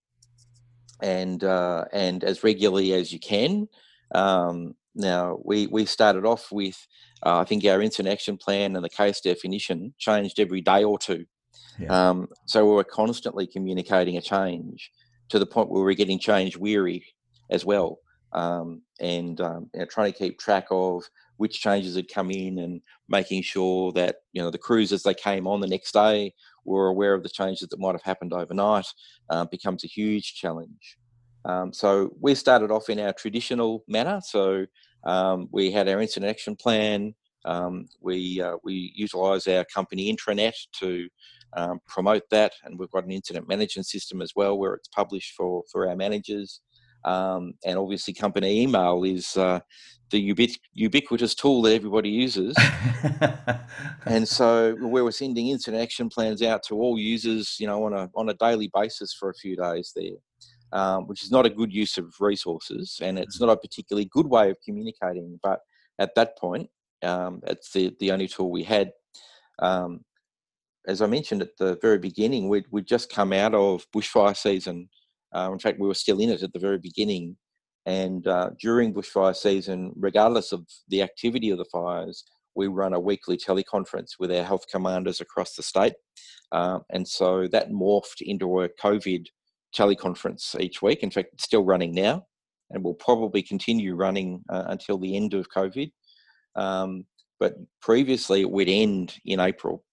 [1.02, 3.68] and uh, and as regularly as you can.
[4.14, 6.86] Um, now we we started off with
[7.24, 10.98] uh, I think our incident action plan and the case definition changed every day or
[10.98, 11.26] two.
[11.78, 12.08] Yeah.
[12.08, 14.90] Um, so we were constantly communicating a change
[15.30, 17.04] to the point where we are getting change weary
[17.50, 17.98] as well,
[18.32, 21.02] um, and um, you know, trying to keep track of
[21.36, 25.14] which changes had come in and making sure that you know the crews as they
[25.14, 26.32] came on the next day
[26.64, 28.86] were aware of the changes that might have happened overnight
[29.30, 30.96] uh, becomes a huge challenge.
[31.44, 34.20] Um, so we started off in our traditional manner.
[34.24, 34.66] So
[35.04, 37.14] um, we had our incident action plan.
[37.44, 41.08] Um, we uh, we utilise our company intranet to
[41.56, 45.34] um, promote that, and we've got an incident management system as well, where it's published
[45.36, 46.60] for for our managers.
[47.04, 49.60] Um, and obviously, company email is uh,
[50.10, 52.56] the ubiqu- ubiquitous tool that everybody uses.
[54.06, 57.92] and so we were sending incident action plans out to all users, you know, on
[57.92, 60.16] a on a daily basis for a few days there,
[60.72, 64.26] um, which is not a good use of resources, and it's not a particularly good
[64.26, 65.38] way of communicating.
[65.42, 65.60] But
[65.98, 66.70] at that point,
[67.02, 68.92] um, it's the the only tool we had.
[69.60, 70.00] Um,
[70.86, 74.88] as I mentioned at the very beginning, we'd, we'd just come out of bushfire season.
[75.34, 77.36] Uh, in fact, we were still in it at the very beginning.
[77.86, 83.00] And uh, during bushfire season, regardless of the activity of the fires, we run a
[83.00, 85.94] weekly teleconference with our health commanders across the state.
[86.52, 89.26] Uh, and so that morphed into a COVID
[89.76, 91.02] teleconference each week.
[91.02, 92.24] In fact, it's still running now
[92.70, 95.90] and will probably continue running uh, until the end of COVID.
[96.56, 97.04] Um,
[97.40, 99.84] but previously, it would end in April.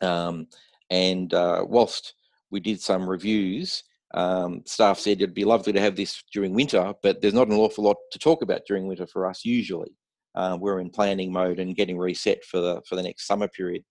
[0.00, 0.46] Um,
[0.90, 2.14] and uh, whilst
[2.50, 3.82] we did some reviews,
[4.14, 7.54] um, staff said it'd be lovely to have this during winter, but there's not an
[7.54, 9.92] awful lot to talk about during winter for us usually.
[10.34, 13.82] Uh, we're in planning mode and getting reset for the for the next summer period.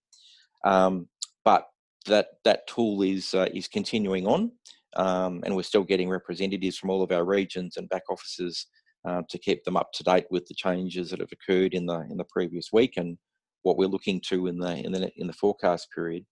[0.63, 1.07] Um,
[1.43, 1.67] but
[2.05, 4.51] that that tool is uh, is continuing on,
[4.95, 8.67] um, and we're still getting representatives from all of our regions and back offices
[9.05, 12.05] uh, to keep them up to date with the changes that have occurred in the
[12.09, 13.17] in the previous week and
[13.63, 16.25] what we're looking to in the in the in the forecast period.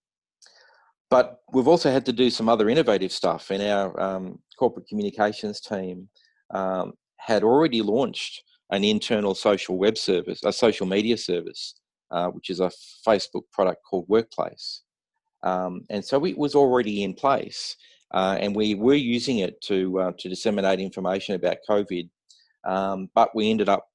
[1.14, 5.62] But we've also had to do some other innovative stuff, and our um, corporate communications
[5.62, 6.10] team
[6.50, 11.76] um, had already launched an internal social web service, a social media service,
[12.10, 12.72] uh, which is a
[13.08, 14.82] Facebook product called Workplace.
[15.44, 17.78] Um, and so it was already in place,
[18.12, 22.10] uh, and we were using it to uh, to disseminate information about COVID.
[22.66, 23.88] Um, but we ended up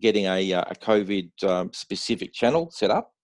[0.00, 3.14] getting a, uh, a COVID um, specific channel set up.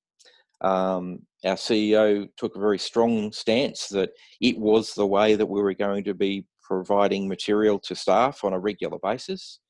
[0.63, 5.63] Um, our CEO took a very strong stance that it was the way that we
[5.63, 9.61] were going to be providing material to staff on a regular basis.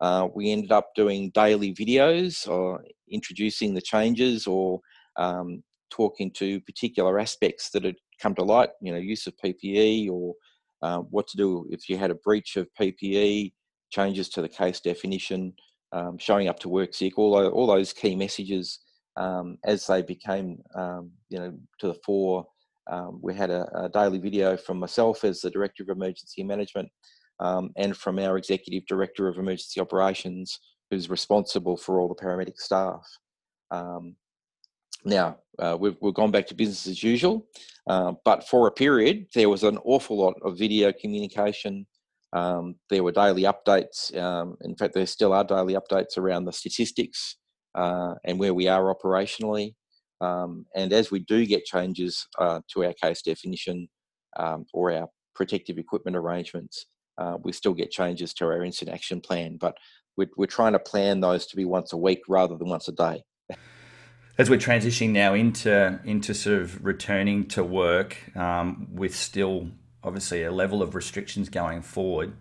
[0.00, 4.80] Uh, we ended up doing daily videos or introducing the changes or
[5.16, 10.10] um, talking to particular aspects that had come to light, you know, use of PPE
[10.10, 10.34] or
[10.82, 13.52] uh, what to do if you had a breach of PPE,
[13.90, 15.52] changes to the case definition,
[15.92, 18.80] um, showing up to work sick, all, all those key messages
[19.16, 22.46] um, as they became, um, you know, to the fore.
[22.90, 26.88] Um, we had a, a, daily video from myself as the Director of Emergency Management
[27.38, 30.58] um, and from our Executive Director of Emergency Operations,
[30.90, 33.06] who's responsible for all the paramedic staff.
[33.70, 34.16] Um,
[35.04, 37.46] now, uh, we've, we've gone back to business as usual,
[37.88, 41.86] uh, but for a period, there was an awful lot of video communication.
[42.32, 44.16] Um, there were daily updates.
[44.16, 47.36] Um, in fact, there still are daily updates around the statistics
[47.74, 49.74] uh, and where we are operationally.
[50.20, 53.88] Um, and as we do get changes uh, to our case definition
[54.36, 56.86] um, or our protective equipment arrangements,
[57.18, 59.56] uh, we still get changes to our incident action plan.
[59.58, 59.76] But
[60.16, 62.92] we're, we're trying to plan those to be once a week rather than once a
[62.92, 63.22] day
[64.40, 69.68] as we're transitioning now into into sort of returning to work um, with still
[70.02, 72.32] obviously a level of restrictions going forward.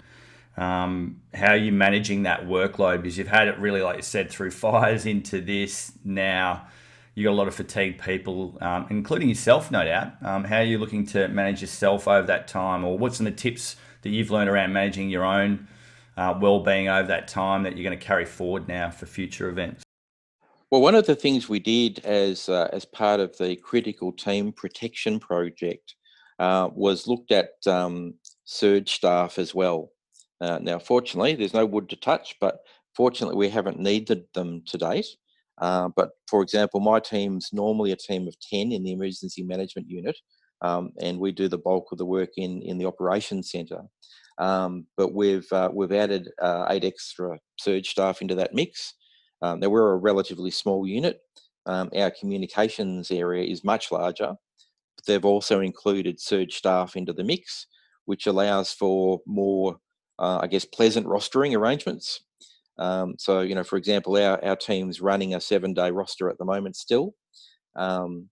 [0.59, 2.97] Um, how are you managing that workload?
[2.97, 6.67] Because you've had it really, like you said, through fires into this now.
[7.15, 10.11] You got a lot of fatigued people, um, including yourself, no doubt.
[10.21, 13.35] Um, how are you looking to manage yourself over that time, or what's some of
[13.35, 15.67] the tips that you've learned around managing your own
[16.17, 19.83] uh, well-being over that time that you're going to carry forward now for future events?
[20.71, 24.51] Well, one of the things we did as uh, as part of the critical team
[24.51, 25.95] protection project
[26.37, 29.91] uh, was looked at um, surge staff as well.
[30.41, 32.59] Uh, now, fortunately, there's no wood to touch, but
[32.95, 35.07] fortunately, we haven't needed them to date.
[35.59, 39.89] Uh, but for example, my team's normally a team of 10 in the emergency management
[39.89, 40.17] unit,
[40.61, 43.81] um, and we do the bulk of the work in, in the operations centre.
[44.37, 48.93] Um, but we've uh, we've added uh, eight extra surge staff into that mix.
[49.41, 51.19] Um, now we're a relatively small unit.
[51.65, 54.35] Um, our communications area is much larger.
[54.95, 57.67] But they've also included surge staff into the mix,
[58.05, 59.77] which allows for more,
[60.19, 62.21] uh, I guess, pleasant rostering arrangements.
[62.77, 66.37] Um, so, you know, for example, our, our team's running a seven day roster at
[66.37, 67.15] the moment still.
[67.75, 68.29] Um,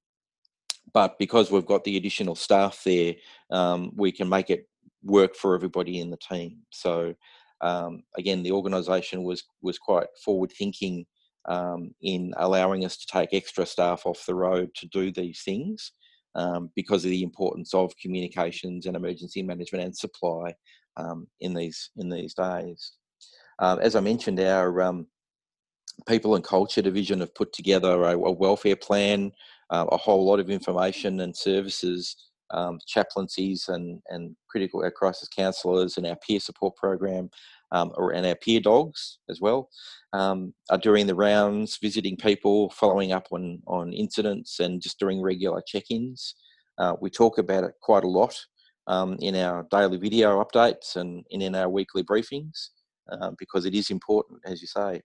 [0.94, 3.16] but because we've got the additional staff there,
[3.52, 4.68] um, we can make it
[5.04, 6.60] work for everybody in the team.
[6.72, 7.14] So,
[7.62, 11.06] um, again, the organisation was was quite forward thinking
[11.48, 15.92] um, in allowing us to take extra staff off the road to do these things
[16.36, 20.54] um, because of the importance of communications and emergency management and supply
[20.98, 22.94] um, in these in these days.
[23.60, 25.08] Uh, as I mentioned, our um,
[26.08, 29.32] people and culture division have put together a, a welfare plan,
[29.70, 32.16] uh, a whole lot of information and services
[32.52, 37.30] um, chaplaincies and, and critical uh, crisis counsellors and our peer support program
[37.72, 39.70] um, and our peer dogs as well
[40.14, 45.22] um, are doing the rounds, visiting people, following up on, on incidents and just doing
[45.22, 46.36] regular check-ins.
[46.78, 48.38] Uh, we talk about it quite a lot
[48.88, 52.70] um, in our daily video updates and, in our weekly briefings
[53.12, 55.02] uh, because it is important, as you say.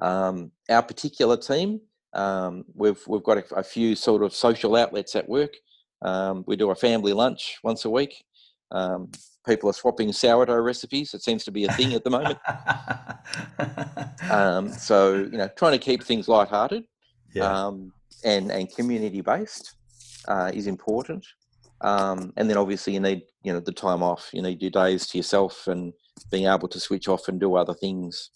[0.00, 1.80] Um, our particular team,
[2.14, 5.54] um, we've, we've got a, a few sort of social outlets at work.
[6.02, 8.24] Um, we do a family lunch once a week.
[8.70, 9.10] Um,
[9.46, 11.14] people are swapping sourdough recipes.
[11.14, 12.38] It seems to be a thing at the moment.
[14.30, 16.84] um, so you know, trying to keep things light-hearted
[17.34, 17.66] yeah.
[17.66, 17.92] um,
[18.24, 19.74] and and community-based
[20.28, 21.24] uh, is important.
[21.80, 24.30] Um, and then obviously you need you know the time off.
[24.32, 25.92] You need your days to yourself and
[26.30, 28.30] being able to switch off and do other things,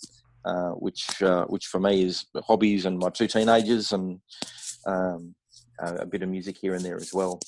[0.45, 4.20] uh, which uh, which for me is hobbies and my two teenagers and
[4.86, 5.34] um,
[5.80, 7.40] a bit of music here and there as well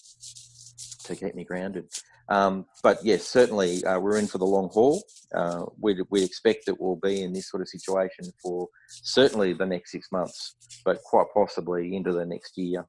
[1.05, 1.89] to keep me grounded.
[2.29, 5.03] Um, but yes, certainly uh, we're in for the long haul.
[5.35, 9.67] Uh, we we expect that we'll be in this sort of situation for certainly the
[9.67, 12.87] next six months, but quite possibly into the next year.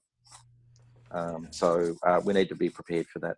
[1.15, 3.37] Um, so uh, we need to be prepared for that.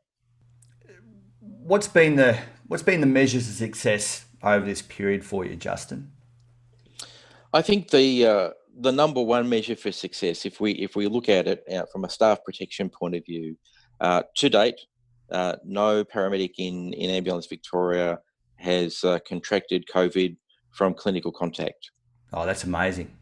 [1.39, 6.11] What's been the what's been the measures of success over this period for you, Justin?
[7.53, 8.49] I think the uh,
[8.80, 12.03] the number one measure for success, if we if we look at it uh, from
[12.03, 13.55] a staff protection point of view,
[14.01, 14.80] uh, to date,
[15.32, 18.19] uh, no paramedic in, in Ambulance Victoria
[18.55, 20.36] has uh, contracted COVID
[20.71, 21.91] from clinical contact.
[22.34, 23.15] Oh, that's amazing.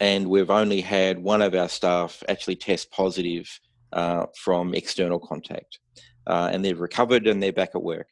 [0.00, 3.48] And we've only had one of our staff actually test positive
[3.92, 5.78] uh, from external contact.
[6.26, 8.08] Uh, and they've recovered and they're back at work.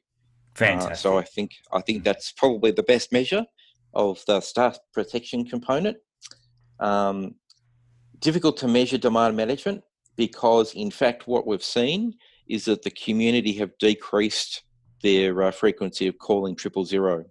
[0.54, 0.96] Fantastic.
[0.96, 3.44] so I think I think that's probably the best measure
[3.92, 5.96] of the staff protection component.
[6.78, 7.34] Um,
[8.20, 9.82] difficult to measure demand management
[10.16, 12.14] because, in fact, what we've seen
[12.48, 14.62] is that the community have decreased
[15.02, 17.24] their uh, frequency of calling triple zero.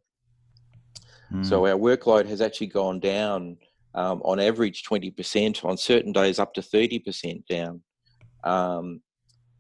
[1.31, 1.45] Mm.
[1.45, 3.57] So our workload has actually gone down
[3.95, 7.81] um, on average 20%, on certain days up to 30% down,
[8.43, 9.01] um,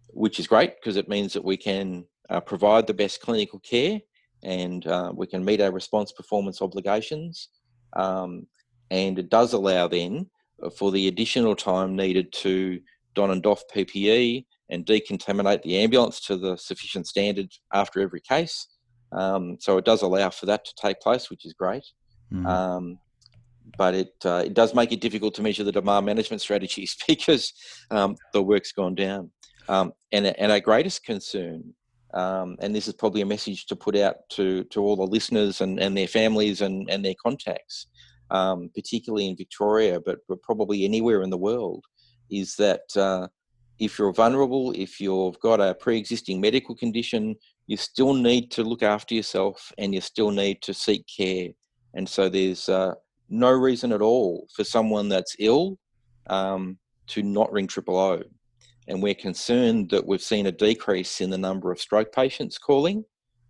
[0.09, 3.99] which is great because it means that we can uh, provide the best clinical care
[4.43, 7.49] and uh, we can meet our response performance obligations.
[7.95, 8.47] Um,
[8.91, 10.29] and it does allow then
[10.77, 12.79] for the additional time needed to
[13.15, 18.67] don and doff PPE and decontaminate the ambulance to the sufficient standard after every case.
[19.11, 21.85] Um, so it does allow for that to take place, which is great.
[22.31, 22.47] Mm.
[22.47, 22.99] Um,
[23.77, 27.53] but it uh, it does make it difficult to measure the demand management strategies because
[27.91, 29.31] um, the work's gone down.
[29.69, 31.73] Um, and and our greatest concern,
[32.13, 35.61] um, and this is probably a message to put out to to all the listeners
[35.61, 37.87] and, and their families and, and their contacts,
[38.31, 41.85] um, particularly in Victoria, but, but probably anywhere in the world,
[42.29, 43.27] is that uh,
[43.79, 47.35] if you're vulnerable, if you've got a pre existing medical condition,
[47.67, 51.49] you still need to look after yourself and you still need to seek care.
[51.93, 52.93] And so there's uh,
[53.29, 55.77] no reason at all for someone that's ill
[56.27, 58.21] um, to not ring triple O.
[58.87, 63.03] And we're concerned that we've seen a decrease in the number of stroke patients calling.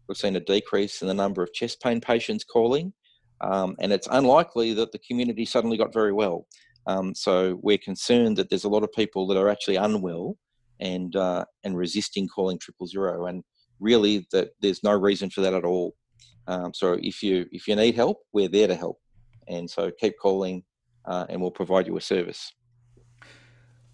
[0.08, 2.94] We've seen a decrease in the number of chest pain patients calling.
[3.42, 6.46] Um, and it's unlikely that the community suddenly got very well.
[6.88, 10.38] Um, so we're concerned that there's a lot of people that are actually unwell
[10.80, 13.44] and uh, and resisting calling triple zero, and
[13.80, 15.94] really that there's no reason for that at all.
[16.48, 18.98] Um, so if you if you need help, we're there to help,
[19.48, 20.64] and so keep calling,
[21.06, 22.54] uh, and we'll provide you a service.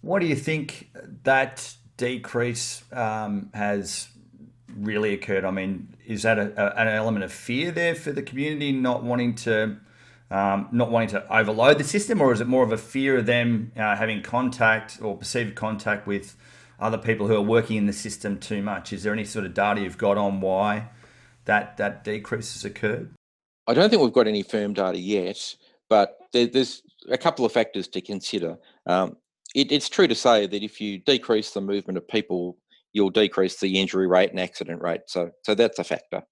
[0.00, 0.90] What do you think
[1.24, 4.08] that decrease um, has
[4.74, 5.44] really occurred?
[5.44, 9.02] I mean, is that a, a, an element of fear there for the community not
[9.02, 9.76] wanting to
[10.30, 13.26] um, not wanting to overload the system, or is it more of a fear of
[13.26, 16.36] them uh, having contact or perceived contact with
[16.78, 18.92] other people who are working in the system too much?
[18.92, 20.88] Is there any sort of data you've got on why
[21.46, 23.10] that that decrease has occurred?
[23.70, 25.54] I don't think we've got any firm data yet,
[25.88, 28.58] but there, there's a couple of factors to consider.
[28.86, 29.16] Um,
[29.54, 32.56] it, it's true to say that if you decrease the movement of people,
[32.92, 35.02] you'll decrease the injury rate and accident rate.
[35.06, 36.22] So, so that's a factor.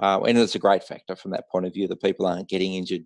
[0.00, 2.74] Uh, and it's a great factor from that point of view that people aren't getting
[2.74, 3.04] injured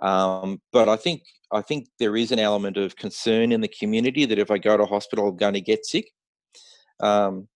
[0.00, 1.22] um, but I think
[1.52, 4.76] I think there is an element of concern in the community that if I go
[4.76, 6.10] to hospital, I'm going to get sick.
[7.00, 7.48] Um,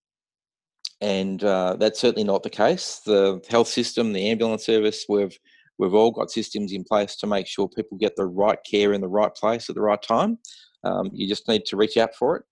[1.01, 3.01] and uh, that's certainly not the case.
[3.05, 5.37] The health system, the ambulance service, we've
[5.81, 9.01] we've all got systems in place to make sure people get the right care in
[9.01, 10.39] the right place at the right time.
[10.85, 12.45] Um, you just need to reach out for it.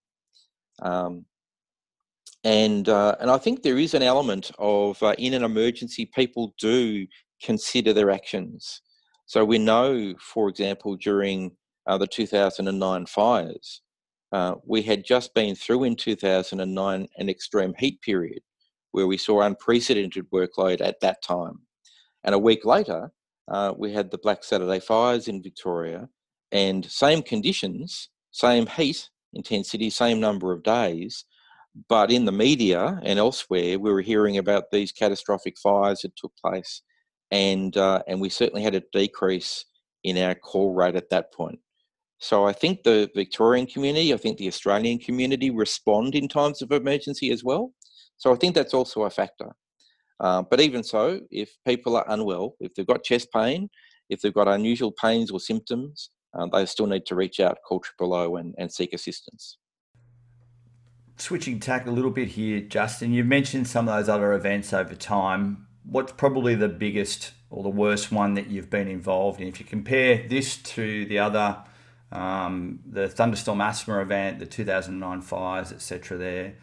[0.80, 1.26] Um,
[2.42, 6.54] and uh, and I think there is an element of uh, in an emergency, people
[6.58, 7.06] do
[7.42, 8.80] consider their actions.
[9.26, 11.52] So we know, for example, during
[11.86, 13.82] uh, the 2009 fires,
[14.32, 18.40] uh, we had just been through in 2009 an extreme heat period
[18.92, 21.60] where we saw unprecedented workload at that time.
[22.24, 23.10] And a week later,
[23.50, 26.08] uh, we had the Black Saturday fires in Victoria,
[26.52, 31.24] and same conditions, same heat intensity, same number of days.
[31.88, 36.32] But in the media and elsewhere, we were hearing about these catastrophic fires that took
[36.36, 36.82] place
[37.30, 39.64] and uh, and we certainly had a decrease
[40.04, 41.58] in our call rate at that point.
[42.18, 46.72] So I think the Victorian community, I think the Australian community respond in times of
[46.72, 47.72] emergency as well.
[48.16, 49.54] So I think that's also a factor.
[50.20, 53.70] Uh, but even so, if people are unwell, if they've got chest pain,
[54.08, 57.80] if they've got unusual pains or symptoms, uh, they still need to reach out, call
[57.80, 59.58] triple O, and, and seek assistance.
[61.16, 64.94] Switching tack a little bit here, Justin, you've mentioned some of those other events over
[64.94, 65.66] time.
[65.84, 69.48] What's probably the biggest or the worst one that you've been involved in?
[69.48, 71.58] If you compare this to the other,
[72.12, 76.54] um, the thunderstorm asthma event, the 2009 fires, etc., there,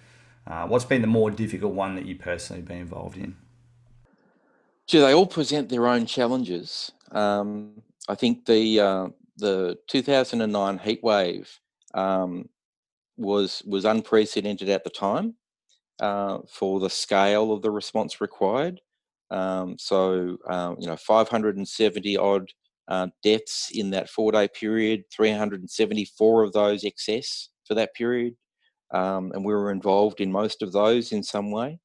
[0.47, 3.35] uh, what's been the more difficult one that you personally been involved in?
[4.87, 6.91] Gee, they all present their own challenges.
[7.11, 9.07] Um, I think the uh,
[9.37, 11.59] the 2009 heat wave
[11.93, 12.49] um,
[13.17, 15.35] was was unprecedented at the time
[16.01, 18.81] uh, for the scale of the response required.
[19.31, 22.49] Um, so um, you know, 570 odd
[22.87, 28.35] uh, deaths in that four day period, 374 of those excess for that period,
[28.93, 31.79] um, and we were involved in most of those in some way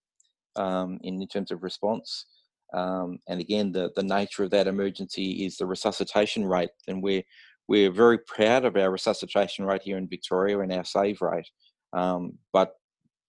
[0.56, 2.26] um, in, in terms of response.
[2.72, 7.22] Um, and again, the, the nature of that emergency is the resuscitation rate, and we're
[7.68, 11.48] we're very proud of our resuscitation rate here in Victoria and our save rate.
[11.92, 12.72] Um, but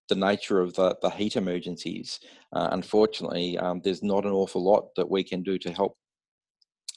[0.10, 2.20] the nature of the, the heat emergencies,
[2.54, 5.96] uh, unfortunately, um, there's not an awful lot that we can do to help.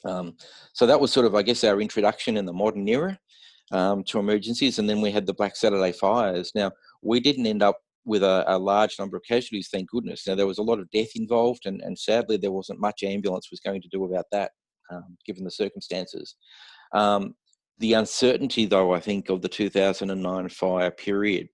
[0.05, 0.35] Um,
[0.73, 3.19] so that was sort of, I guess, our introduction in the modern era
[3.71, 4.79] um, to emergencies.
[4.79, 6.51] And then we had the Black Saturday fires.
[6.55, 6.71] Now,
[7.01, 10.27] we didn't end up with a, a, large number of casualties, thank goodness.
[10.27, 13.49] Now, there was a lot of death involved, and, and sadly, there wasn't much ambulance
[13.49, 14.51] was going to do about that,
[14.91, 16.35] um, given the circumstances.
[16.93, 17.35] Um,
[17.79, 21.49] the uncertainty, though, I think, of the 2009 fire period,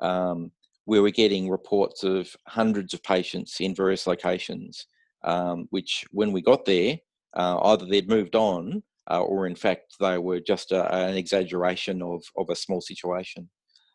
[0.00, 0.50] um,
[0.86, 4.86] we were getting reports of hundreds of patients in various locations,
[5.22, 6.96] um, which when we got there,
[7.36, 12.02] uh, either they'd moved on uh, or, in fact, they were just a, an exaggeration
[12.02, 13.48] of, of a small situation.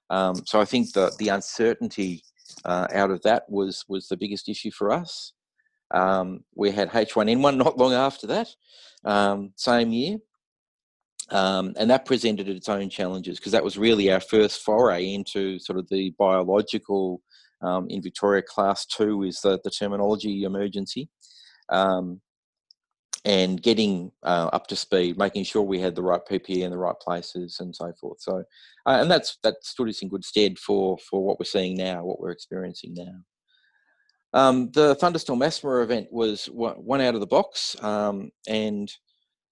[0.10, 2.24] Um, so I think the the uncertainty
[2.64, 5.34] uh, out of that was was the biggest issue for us.
[5.91, 8.49] Um, we had H1N1 not long after that,
[9.03, 10.18] um, same year,
[11.30, 15.60] um, and that presented its own challenges because that was really our first foray into
[15.60, 17.22] sort of the biological.
[17.62, 21.10] Um, in Victoria, Class Two is the the terminology emergency.
[21.70, 22.22] Um,
[23.26, 26.78] and getting uh, up to speed, making sure we had the right PPE in the
[26.78, 28.22] right places, and so forth.
[28.22, 28.44] So,
[28.86, 32.06] uh, and that's that stood us in good stead for for what we're seeing now,
[32.06, 34.40] what we're experiencing now.
[34.40, 38.92] Um, the thunderstorm asthma event was one out of the box, um, and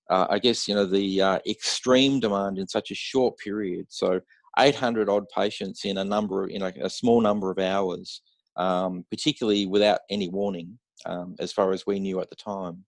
[0.10, 3.88] uh, I guess you know the uh, extreme demand in such a short period.
[3.90, 4.22] So,
[4.60, 8.22] 800 odd patients in a number in a, a small number of hours,
[8.56, 12.86] um, particularly without any warning, um, as far as we knew at the time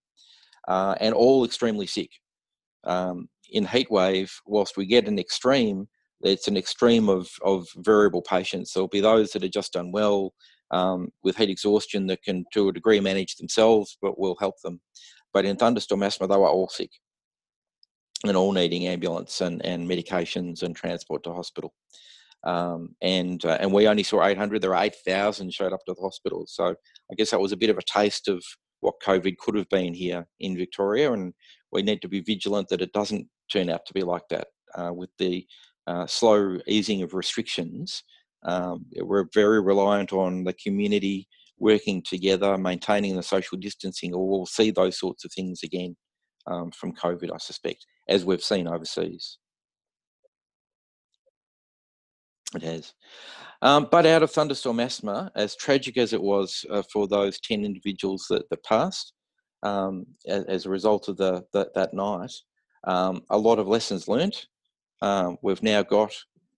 [0.68, 2.10] uh, and all extremely sick.
[2.84, 5.88] Um, in heat wave, whilst we get an extreme,
[6.22, 8.72] it's an extreme of, of variable patients.
[8.72, 10.32] There'll be those that are just unwell
[10.70, 14.80] um, with heat exhaustion that can, to a degree, manage themselves, but will help them.
[15.32, 16.90] But in thunderstorm asthma, they were all sick
[18.24, 21.74] and all needing ambulance and, and medications and transport to hospital.
[22.44, 24.62] Um, and uh, and we only saw 800.
[24.62, 26.44] There were 8,000 showed up to the hospital.
[26.46, 28.42] So I guess that was a bit of a taste of
[28.86, 31.34] what COVID could have been here in Victoria, and
[31.72, 34.46] we need to be vigilant that it doesn't turn out to be like that.
[34.78, 35.44] Uh, with the
[35.88, 38.04] uh, slow easing of restrictions,
[38.44, 41.26] um, we're very reliant on the community
[41.58, 45.96] working together, maintaining the social distancing, or we'll see those sorts of things again
[46.46, 49.38] um, from COVID, I suspect, as we've seen overseas.
[52.54, 52.94] It has.
[53.62, 57.64] Um, but out of thunderstorm asthma, as tragic as it was uh, for those 10
[57.64, 59.12] individuals that, that passed
[59.62, 62.32] um, as, as, a result of the, the that night,
[62.84, 64.46] um, a lot of lessons learnt.
[65.02, 66.12] Um, we've now got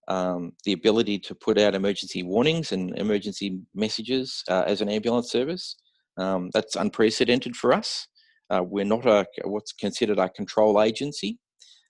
[0.08, 5.30] um, the ability to put out emergency warnings and emergency messages uh, as an ambulance
[5.30, 5.76] service.
[6.16, 8.08] Um, that's unprecedented for us.
[8.50, 11.38] Uh, we're not a what's considered a control agency,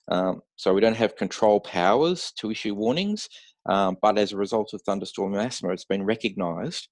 [0.09, 3.29] so we don't have control powers to issue warnings
[3.67, 6.87] um, but as a result of thunderstorm asthma, it's been recognised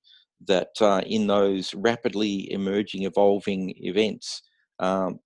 [0.48, 4.42] that uh, in those rapidly emerging, evolving events,
[4.80, 5.20] um,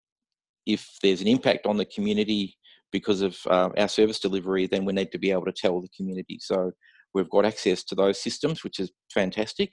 [0.65, 2.55] if there's an impact on the community
[2.91, 5.89] because of uh, our service delivery, then we need to be able to tell the
[5.95, 6.37] community.
[6.39, 6.71] So
[7.13, 9.71] we've got access to those systems, which is fantastic.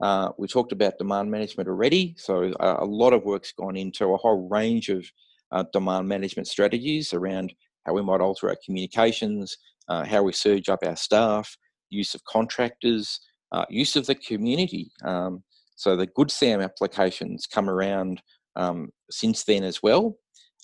[0.00, 4.12] Uh, we talked about demand management already, so uh, a lot of work's gone into
[4.12, 5.04] a whole range of
[5.52, 7.52] uh, demand management strategies around
[7.86, 9.56] how we might alter our communications,
[9.88, 11.56] uh, how we surge up our staff,
[11.90, 13.20] use of contractors,
[13.52, 14.90] uh, use of the community.
[15.04, 15.42] Um,
[15.76, 18.22] so the Good SAM applications come around
[18.56, 20.16] um, since then as well,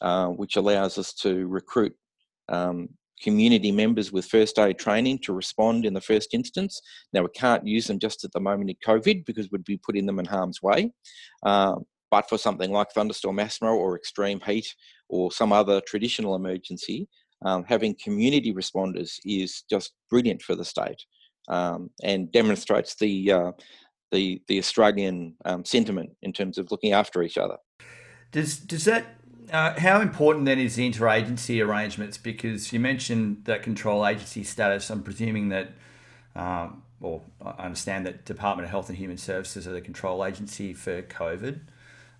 [0.03, 1.95] uh, which allows us to recruit
[2.49, 2.89] um,
[3.23, 6.81] community members with first aid training to respond in the first instance.
[7.12, 10.07] Now, we can't use them just at the moment in COVID because we'd be putting
[10.07, 10.93] them in harm's way.
[11.45, 11.77] Uh,
[12.11, 14.75] but for something like thunderstorm asthma or extreme heat
[15.09, 17.09] or some other traditional emergency,
[17.43, 21.05] um, having community responders is just brilliant for the state
[21.49, 23.53] um, and demonstrates the, uh,
[24.11, 27.57] the, the Australian um, sentiment in terms of looking after each other.
[28.32, 29.18] Does, does that
[29.53, 32.18] uh, how important then is the interagency arrangements?
[32.18, 34.91] Because you mentioned that control agency status.
[34.91, 35.70] I'm presuming that,
[36.36, 40.74] um, well, I understand that Department of Health and Human Services are the control agency
[40.74, 41.61] for COVID.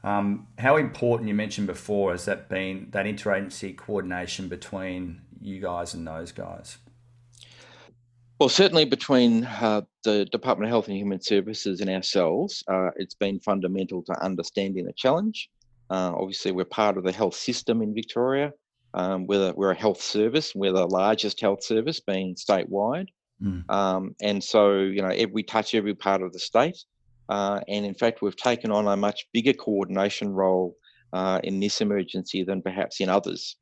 [0.05, 5.95] Um, how important you mentioned before has that been that interagency coordination between you guys
[5.95, 6.79] and those guys?
[8.39, 13.15] Well, certainly between uh, the Department of Health and Human Services and ourselves, uh, it's
[13.15, 15.51] been fundamental to understanding the challenge
[15.91, 18.53] uh, obviously, we're part of the health system in Victoria.
[18.95, 20.55] Um, we're, we're a health service.
[20.55, 23.09] We're the largest health service, being statewide.
[23.43, 23.71] Mm.
[23.71, 26.77] Um, and so, you know, we touch every part of the state.
[27.29, 30.77] Uh, and in fact, we've taken on a much bigger coordination role
[31.13, 33.57] uh, in this emergency than perhaps in others.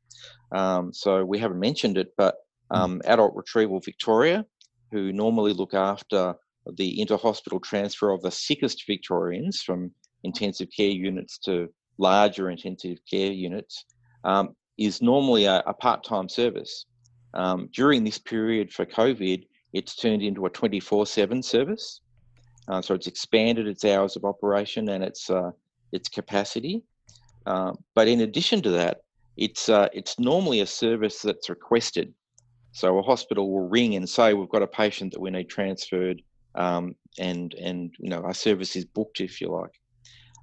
[0.51, 2.35] Um, so we haven't mentioned it, but
[2.71, 2.77] mm.
[2.77, 4.45] um, Adult Retrieval Victoria,
[4.91, 6.35] who normally look after
[6.75, 9.91] the inter-hospital transfer of the sickest Victorians from
[10.23, 13.85] intensive care units to larger intensive care units
[14.23, 16.85] um, is normally a, a part-time service.
[17.33, 19.43] Um, during this period for COVID,
[19.73, 22.01] it's turned into a 24/7 service.
[22.67, 25.51] Uh, so it's expanded its hours of operation and its uh,
[25.91, 26.83] its capacity.
[27.45, 29.01] Uh, but in addition to that,
[29.37, 32.13] it's uh, it's normally a service that's requested.
[32.73, 36.21] So a hospital will ring and say, "We've got a patient that we need transferred,"
[36.55, 39.71] um, and and you know our service is booked, if you like.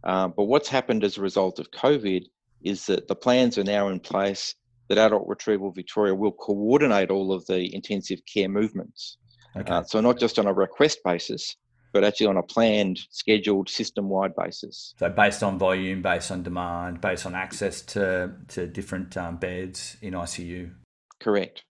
[0.05, 2.25] Uh, but what's happened as a result of COVID
[2.63, 4.55] is that the plans are now in place
[4.89, 9.17] that Adult Retrieval Victoria will coordinate all of the intensive care movements.
[9.57, 9.73] Okay.
[9.73, 11.57] Uh, so not just on a request basis,
[11.95, 14.95] but actually on a planned, scheduled, system-wide basis.
[14.99, 19.97] So based on volume, based on demand, based on access to to different um, beds
[20.03, 20.73] in ICU.
[21.21, 21.65] Correct,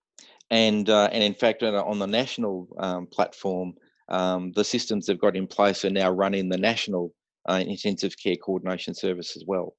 [0.51, 3.75] and uh, and in fact, on the national um, platform,
[4.09, 7.14] um, the systems they've got in place are now running the national
[7.49, 9.77] uh, intensive care coordination service as well.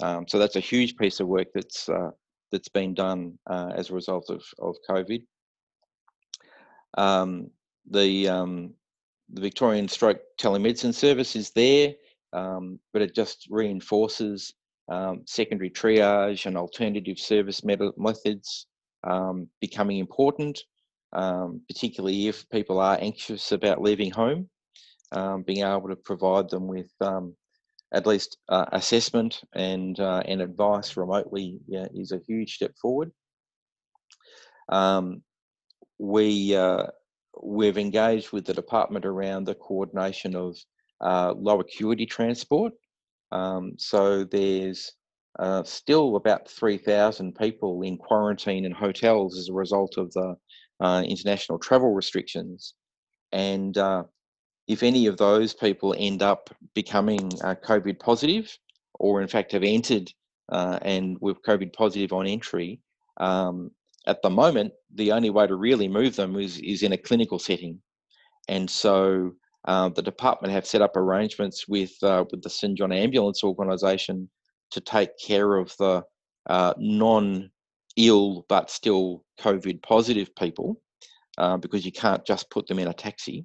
[0.00, 2.10] Um, so that's a huge piece of work that's uh,
[2.52, 5.24] that's been done uh, as a result of of COVID.
[6.96, 7.50] Um,
[7.90, 8.74] the um,
[9.32, 11.94] the Victorian Stroke Telemedicine Service is there,
[12.32, 14.52] um, but it just reinforces
[14.88, 18.66] um, secondary triage and alternative service methods
[19.04, 20.60] um, becoming important,
[21.12, 24.48] particularly if people are anxious about leaving home
[25.12, 27.34] um, being able to provide them with um,
[27.92, 33.10] at least uh, assessment and uh, and advice remotely yeah, is a huge step forward.
[34.68, 35.22] Um,
[35.98, 36.86] we uh,
[37.42, 40.56] we've engaged with the department around the coordination of
[41.00, 42.72] uh, low acuity transport.
[43.32, 44.92] Um, so there's
[45.38, 50.34] uh, still about 3,000 people in quarantine in hotels as a result of the
[50.80, 52.74] uh, international travel restrictions.
[53.32, 53.78] And
[54.70, 58.56] if any of those people end up becoming uh, COVID positive,
[59.00, 60.08] or in fact have entered
[60.52, 62.80] uh, and were COVID positive on entry,
[63.16, 63.72] um,
[64.06, 67.38] at the moment, the only way to really move them is, is in a clinical
[67.38, 67.80] setting.
[68.48, 69.32] And so
[69.66, 74.28] uh, the department have set up arrangements with, uh, with the St John Ambulance Organisation
[74.70, 76.02] to take care of the
[76.48, 77.50] uh, non
[77.96, 80.80] ill but still COVID positive people
[81.38, 83.44] uh, because you can't just put them in a taxi.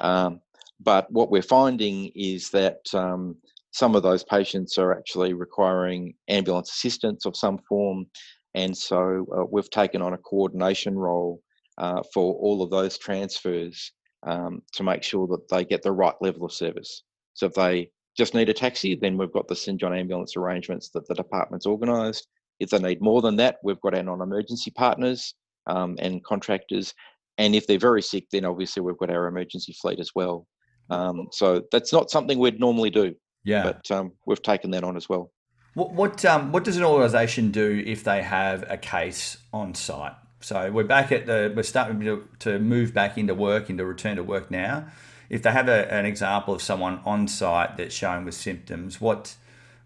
[0.00, 0.40] Um,
[0.80, 3.36] but what we're finding is that um,
[3.72, 8.06] some of those patients are actually requiring ambulance assistance of some form.
[8.54, 11.40] And so uh, we've taken on a coordination role
[11.78, 13.92] uh, for all of those transfers
[14.26, 17.04] um, to make sure that they get the right level of service.
[17.34, 20.90] So if they just need a taxi, then we've got the St John ambulance arrangements
[20.90, 22.26] that the department's organised.
[22.58, 25.34] If they need more than that, we've got our non-emergency partners
[25.66, 26.92] um, and contractors.
[27.38, 30.46] And if they're very sick, then obviously we've got our emergency fleet as well.
[30.90, 33.14] Um, so that's not something we'd normally do.
[33.44, 33.62] Yeah.
[33.62, 35.30] But um, we've taken that on as well.
[35.74, 40.14] What what, um, what does an organisation do if they have a case on site?
[40.40, 44.16] So we're back at the we're starting to, to move back into work, into return
[44.16, 44.86] to work now.
[45.28, 49.36] If they have a, an example of someone on site that's showing with symptoms, what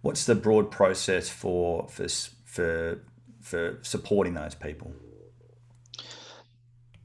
[0.01, 2.09] what's the broad process for for
[2.45, 3.01] for
[3.41, 4.93] for supporting those people?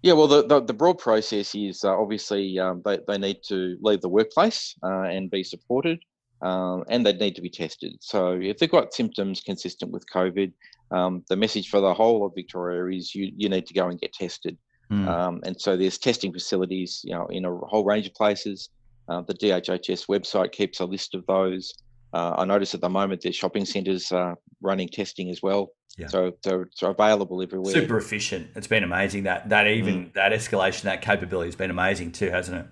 [0.02, 3.78] Yeah, well, the, the, the, broad process is uh, obviously um, they, they need to
[3.82, 6.00] leave the workplace uh, and be supported.
[6.42, 7.98] Um, and they need to be tested.
[8.02, 10.52] So if they've got symptoms consistent with COVID,
[10.92, 14.00] um, the message for the whole of Victoria is you you need to go and
[14.00, 14.58] get tested.
[14.92, 15.08] Mm.
[15.08, 18.70] Um, and so there's testing facilities, you know, in a whole range of places.
[19.08, 21.74] Uh, the DHHS website keeps a list of those.
[22.14, 25.72] Uh, I notice at the moment there's shopping centres uh, running testing as well.
[25.98, 26.08] Yeah.
[26.08, 27.74] So, so it's available everywhere.
[27.74, 28.50] Super efficient.
[28.56, 30.14] It's been amazing that that even mm.
[30.14, 32.66] that escalation, that capability has been amazing too, hasn't it?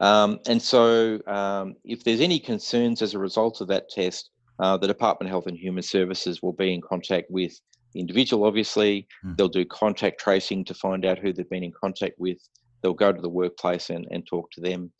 [0.00, 4.76] Um, and so, um, if there's any concerns as a result of that test, uh,
[4.76, 7.58] the Department of Health and Human Services will be in contact with
[7.92, 8.44] the individual.
[8.44, 9.36] Obviously, mm.
[9.36, 12.38] they'll do contact tracing to find out who they've been in contact with.
[12.82, 14.92] They'll go to the workplace and, and talk to them.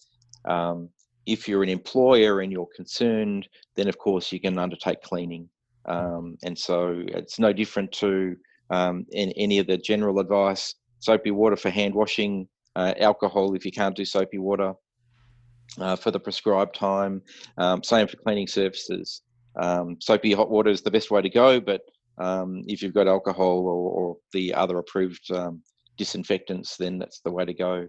[0.44, 0.88] Um,
[1.26, 5.48] if you're an employer and you're concerned, then of course you can undertake cleaning.
[5.86, 8.36] Um, and so it's no different to
[8.70, 13.64] um, in, any of the general advice soapy water for hand washing, uh, alcohol if
[13.64, 14.72] you can't do soapy water
[15.78, 17.22] uh, for the prescribed time,
[17.58, 19.22] um, same for cleaning surfaces.
[19.60, 21.82] Um, soapy hot water is the best way to go, but
[22.18, 25.62] um, if you've got alcohol or, or the other approved um,
[25.96, 27.86] disinfectants, then that's the way to go.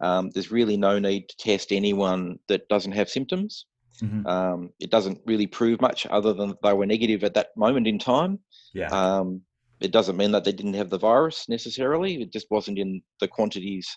[0.00, 3.66] Um, there's really no need to test anyone that doesn't have symptoms.
[4.02, 4.26] Mm-hmm.
[4.26, 7.98] Um, it doesn't really prove much other than they were negative at that moment in
[7.98, 8.38] time.
[8.74, 8.88] Yeah.
[8.88, 9.42] Um,
[9.80, 12.22] it doesn't mean that they didn't have the virus necessarily.
[12.22, 13.88] It just wasn't in the quantities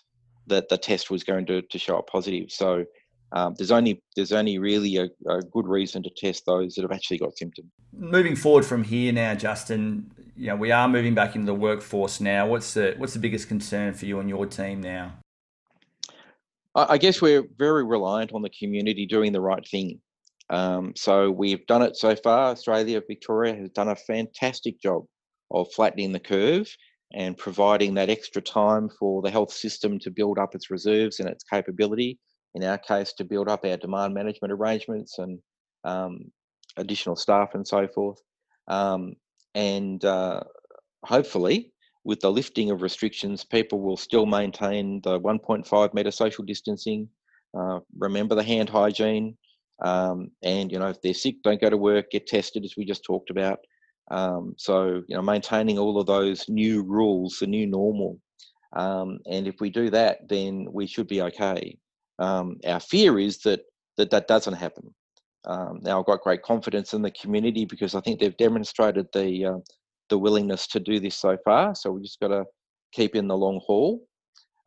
[0.46, 2.50] that the test was going to, to show up positive.
[2.50, 2.84] So
[3.32, 6.90] um, there's only there's only really a, a, good reason to test those that have
[6.90, 7.70] actually got symptoms.
[7.92, 12.20] Moving forward from here now, Justin, you know we are moving back into the workforce
[12.20, 12.46] now.
[12.46, 15.12] What's the what's the biggest concern for you and your team now?
[16.74, 20.00] I guess we're very reliant on the community doing the right thing.
[20.50, 22.50] Um, so we've done it so far.
[22.50, 25.04] Australia, Victoria has done a fantastic job
[25.50, 26.68] of flattening the curve
[27.12, 31.28] and providing that extra time for the health system to build up its reserves and
[31.28, 32.18] its capability.
[32.54, 35.38] In our case, to build up our demand management arrangements and
[35.84, 36.30] um,
[36.76, 38.18] additional staff and so forth.
[38.68, 39.14] Um,
[39.54, 40.40] and uh,
[41.04, 41.72] hopefully,
[42.04, 47.08] with the lifting of restrictions, people will still maintain the 1.5 metre social distancing.
[47.56, 49.36] Uh, remember the hand hygiene.
[49.82, 52.84] Um, and, you know, if they're sick, don't go to work, get tested, as we
[52.84, 53.58] just talked about.
[54.10, 58.18] Um, so, you know, maintaining all of those new rules, the new normal.
[58.74, 61.78] Um, and if we do that, then we should be okay.
[62.20, 63.60] Um, our fear is that,
[63.96, 64.94] that that doesn't happen.
[65.46, 69.46] Um, now, I've got great confidence in the community because I think they've demonstrated the
[69.46, 69.58] uh,
[70.10, 71.74] the willingness to do this so far.
[71.74, 72.44] So we just got to
[72.92, 74.06] keep in the long haul.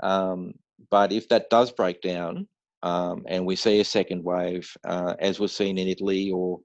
[0.02, 0.54] Um,
[0.90, 2.48] but if that does break down
[2.82, 6.60] um, and we see a second wave, uh, as was seen in Italy or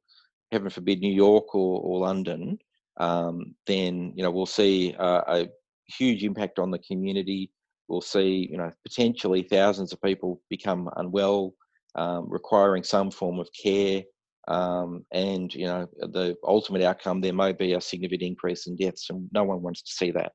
[0.53, 2.59] heaven forbid New York or, or London,
[2.97, 5.49] um, then you know we'll see uh, a
[5.87, 7.51] huge impact on the community.
[7.89, 11.55] We'll see you know potentially thousands of people become unwell,
[11.95, 14.03] um, requiring some form of care.
[14.47, 19.11] Um, and you know the ultimate outcome there may be a significant increase in deaths,
[19.11, 20.33] and no one wants to see that.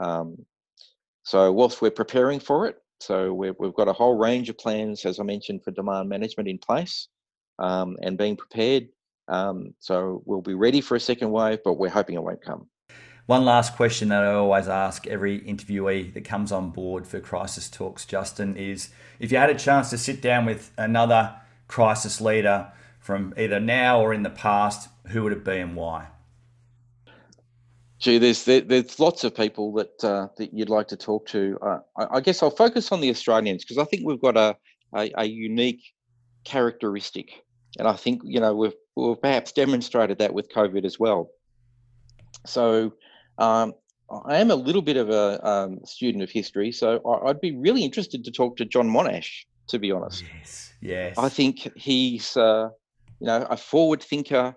[0.00, 0.36] Um,
[1.24, 5.04] so whilst we're preparing for it, so we have got a whole range of plans,
[5.04, 7.08] as I mentioned, for demand management in place
[7.58, 8.88] um, and being prepared.
[9.28, 12.68] Um, so we'll be ready for a second wave, but we're hoping it won't come.
[13.26, 17.70] One last question that I always ask every interviewee that comes on board for Crisis
[17.70, 21.34] Talks, Justin, is if you had a chance to sit down with another
[21.66, 22.70] crisis leader
[23.00, 26.08] from either now or in the past, who would it be and why?
[27.98, 31.58] Gee, there's there, there's lots of people that uh, that you'd like to talk to.
[31.62, 34.54] Uh, I, I, guess I'll focus on the Australians because I think we've got a,
[34.94, 35.80] a, a unique
[36.44, 37.30] characteristic,
[37.78, 41.30] and I think you know we've we've perhaps demonstrated that with COVID as well.
[42.44, 42.92] So
[43.38, 43.74] um,
[44.26, 47.56] I am a little bit of a um, student of history, so I, would be
[47.56, 49.44] really interested to talk to John Monash.
[49.68, 52.68] To be honest, yes, yes, I think he's uh,
[53.18, 54.54] you know, a forward thinker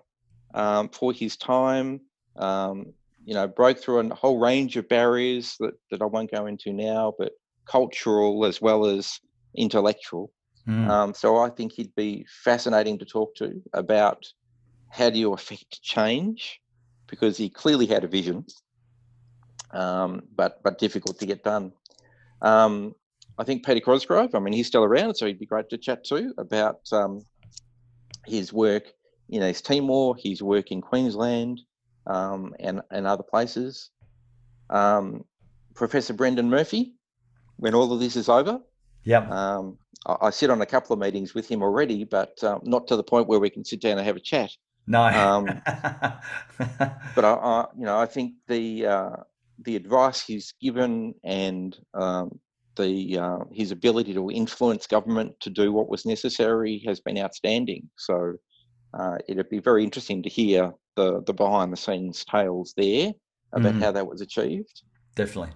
[0.54, 2.00] um, for his time.
[2.36, 2.92] Um,
[3.24, 6.72] you know, broke through a whole range of barriers that, that I won't go into
[6.72, 7.32] now, but
[7.66, 9.20] cultural as well as
[9.54, 10.32] intellectual.
[10.66, 10.88] Mm.
[10.88, 14.24] Um, so I think he'd be fascinating to talk to about
[14.90, 16.60] how do you affect change,
[17.06, 18.46] because he clearly had a vision,
[19.72, 21.72] um, but but difficult to get done.
[22.42, 22.94] Um,
[23.38, 24.34] I think Peter Cosgrove.
[24.34, 27.22] I mean, he's still around, so he'd be great to chat to about um,
[28.26, 28.92] his work
[29.28, 31.60] in East Timor, his work in Queensland,
[32.06, 33.90] um, and and other places.
[34.70, 35.24] Um,
[35.74, 36.94] Professor Brendan Murphy,
[37.56, 38.60] when all of this is over.
[39.04, 39.28] Yeah.
[39.28, 42.86] Um, I, I, sit on a couple of meetings with him already, but uh, not
[42.88, 44.50] to the point where we can sit down and have a chat.
[44.86, 45.04] No.
[45.04, 45.44] Um,
[47.14, 49.16] but I, I, you know, I think the uh,
[49.64, 52.38] the advice he's given and um,
[52.76, 57.88] the uh, his ability to influence government to do what was necessary has been outstanding.
[57.96, 58.34] So
[58.94, 63.12] uh, it'd be very interesting to hear the the behind the scenes tales there
[63.52, 63.82] about mm.
[63.82, 64.82] how that was achieved.
[65.16, 65.54] Definitely.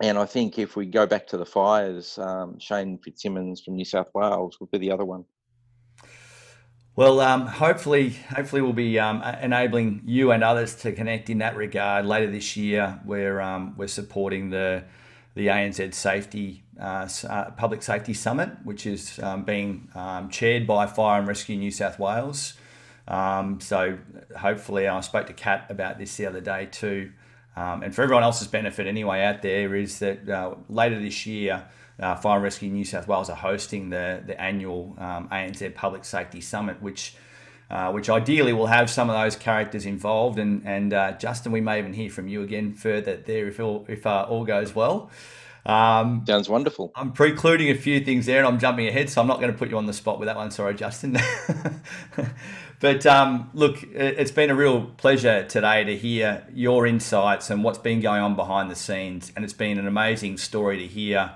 [0.00, 3.84] And I think if we go back to the fires, um, Shane Fitzsimmons from New
[3.84, 5.24] South Wales would be the other one.
[6.96, 11.56] Well, um, hopefully, hopefully we'll be um, enabling you and others to connect in that
[11.56, 13.00] regard later this year.
[13.04, 14.84] We're um, we're supporting the
[15.34, 20.86] the ANZ Safety uh, uh, Public Safety Summit, which is um, being um, chaired by
[20.86, 22.54] Fire and Rescue New South Wales.
[23.08, 23.98] Um, so
[24.38, 27.10] hopefully, I spoke to Kat about this the other day too.
[27.56, 31.64] and for everyone else's benefit, anyway, out there is that uh, later this year
[32.00, 36.04] uh, Fire and Rescue New South Wales are hosting the, the annual um, ANZ Public
[36.04, 37.14] Safety Summit, which
[37.70, 40.38] uh, which ideally will have some of those characters involved.
[40.38, 43.86] And, and uh, Justin, we may even hear from you again further there if all,
[43.88, 45.10] if, uh, all goes well.
[45.64, 46.92] Um, Sounds wonderful.
[46.94, 49.56] I'm precluding a few things there and I'm jumping ahead, so I'm not going to
[49.58, 50.50] put you on the spot with that one.
[50.50, 51.16] Sorry, Justin.
[52.80, 57.78] but um, look, it's been a real pleasure today to hear your insights and what's
[57.78, 59.32] been going on behind the scenes.
[59.34, 61.32] And it's been an amazing story to hear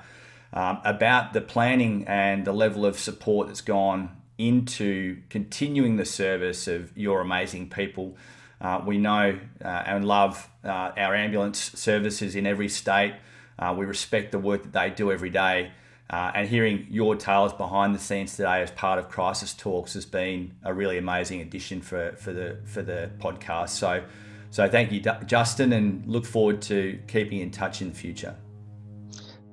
[0.53, 6.69] um, about the planning and the level of support that's gone into continuing the service
[6.69, 8.17] of your amazing people.
[8.61, 13.15] Uh, we know uh, and love uh, our ambulance services in every state.
[13.59, 15.71] Uh, we respect the work that they do every day.
[16.11, 20.07] Uh, and hearing your tales behind the scenes today as part of Crisis Talks has
[20.07, 23.71] been a really amazing addition for, for the for the podcast.
[23.71, 24.03] So,
[24.51, 28.35] so thank you, Justin, and look forward to keeping in touch in the future.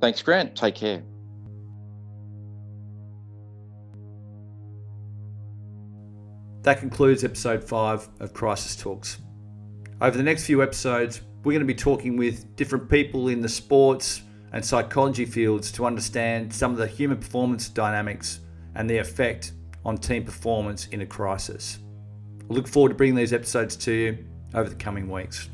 [0.02, 0.56] Thanks, Grant.
[0.56, 1.04] Take care.
[6.64, 9.20] That concludes episode five of Crisis Talks.
[10.02, 13.50] Over the next few episodes, we're going to be talking with different people in the
[13.50, 18.40] sports and psychology fields to understand some of the human performance dynamics
[18.74, 19.52] and their effect
[19.86, 21.78] on team performance in a crisis.
[22.50, 24.18] I look forward to bringing these episodes to you
[24.56, 25.50] over the coming weeks.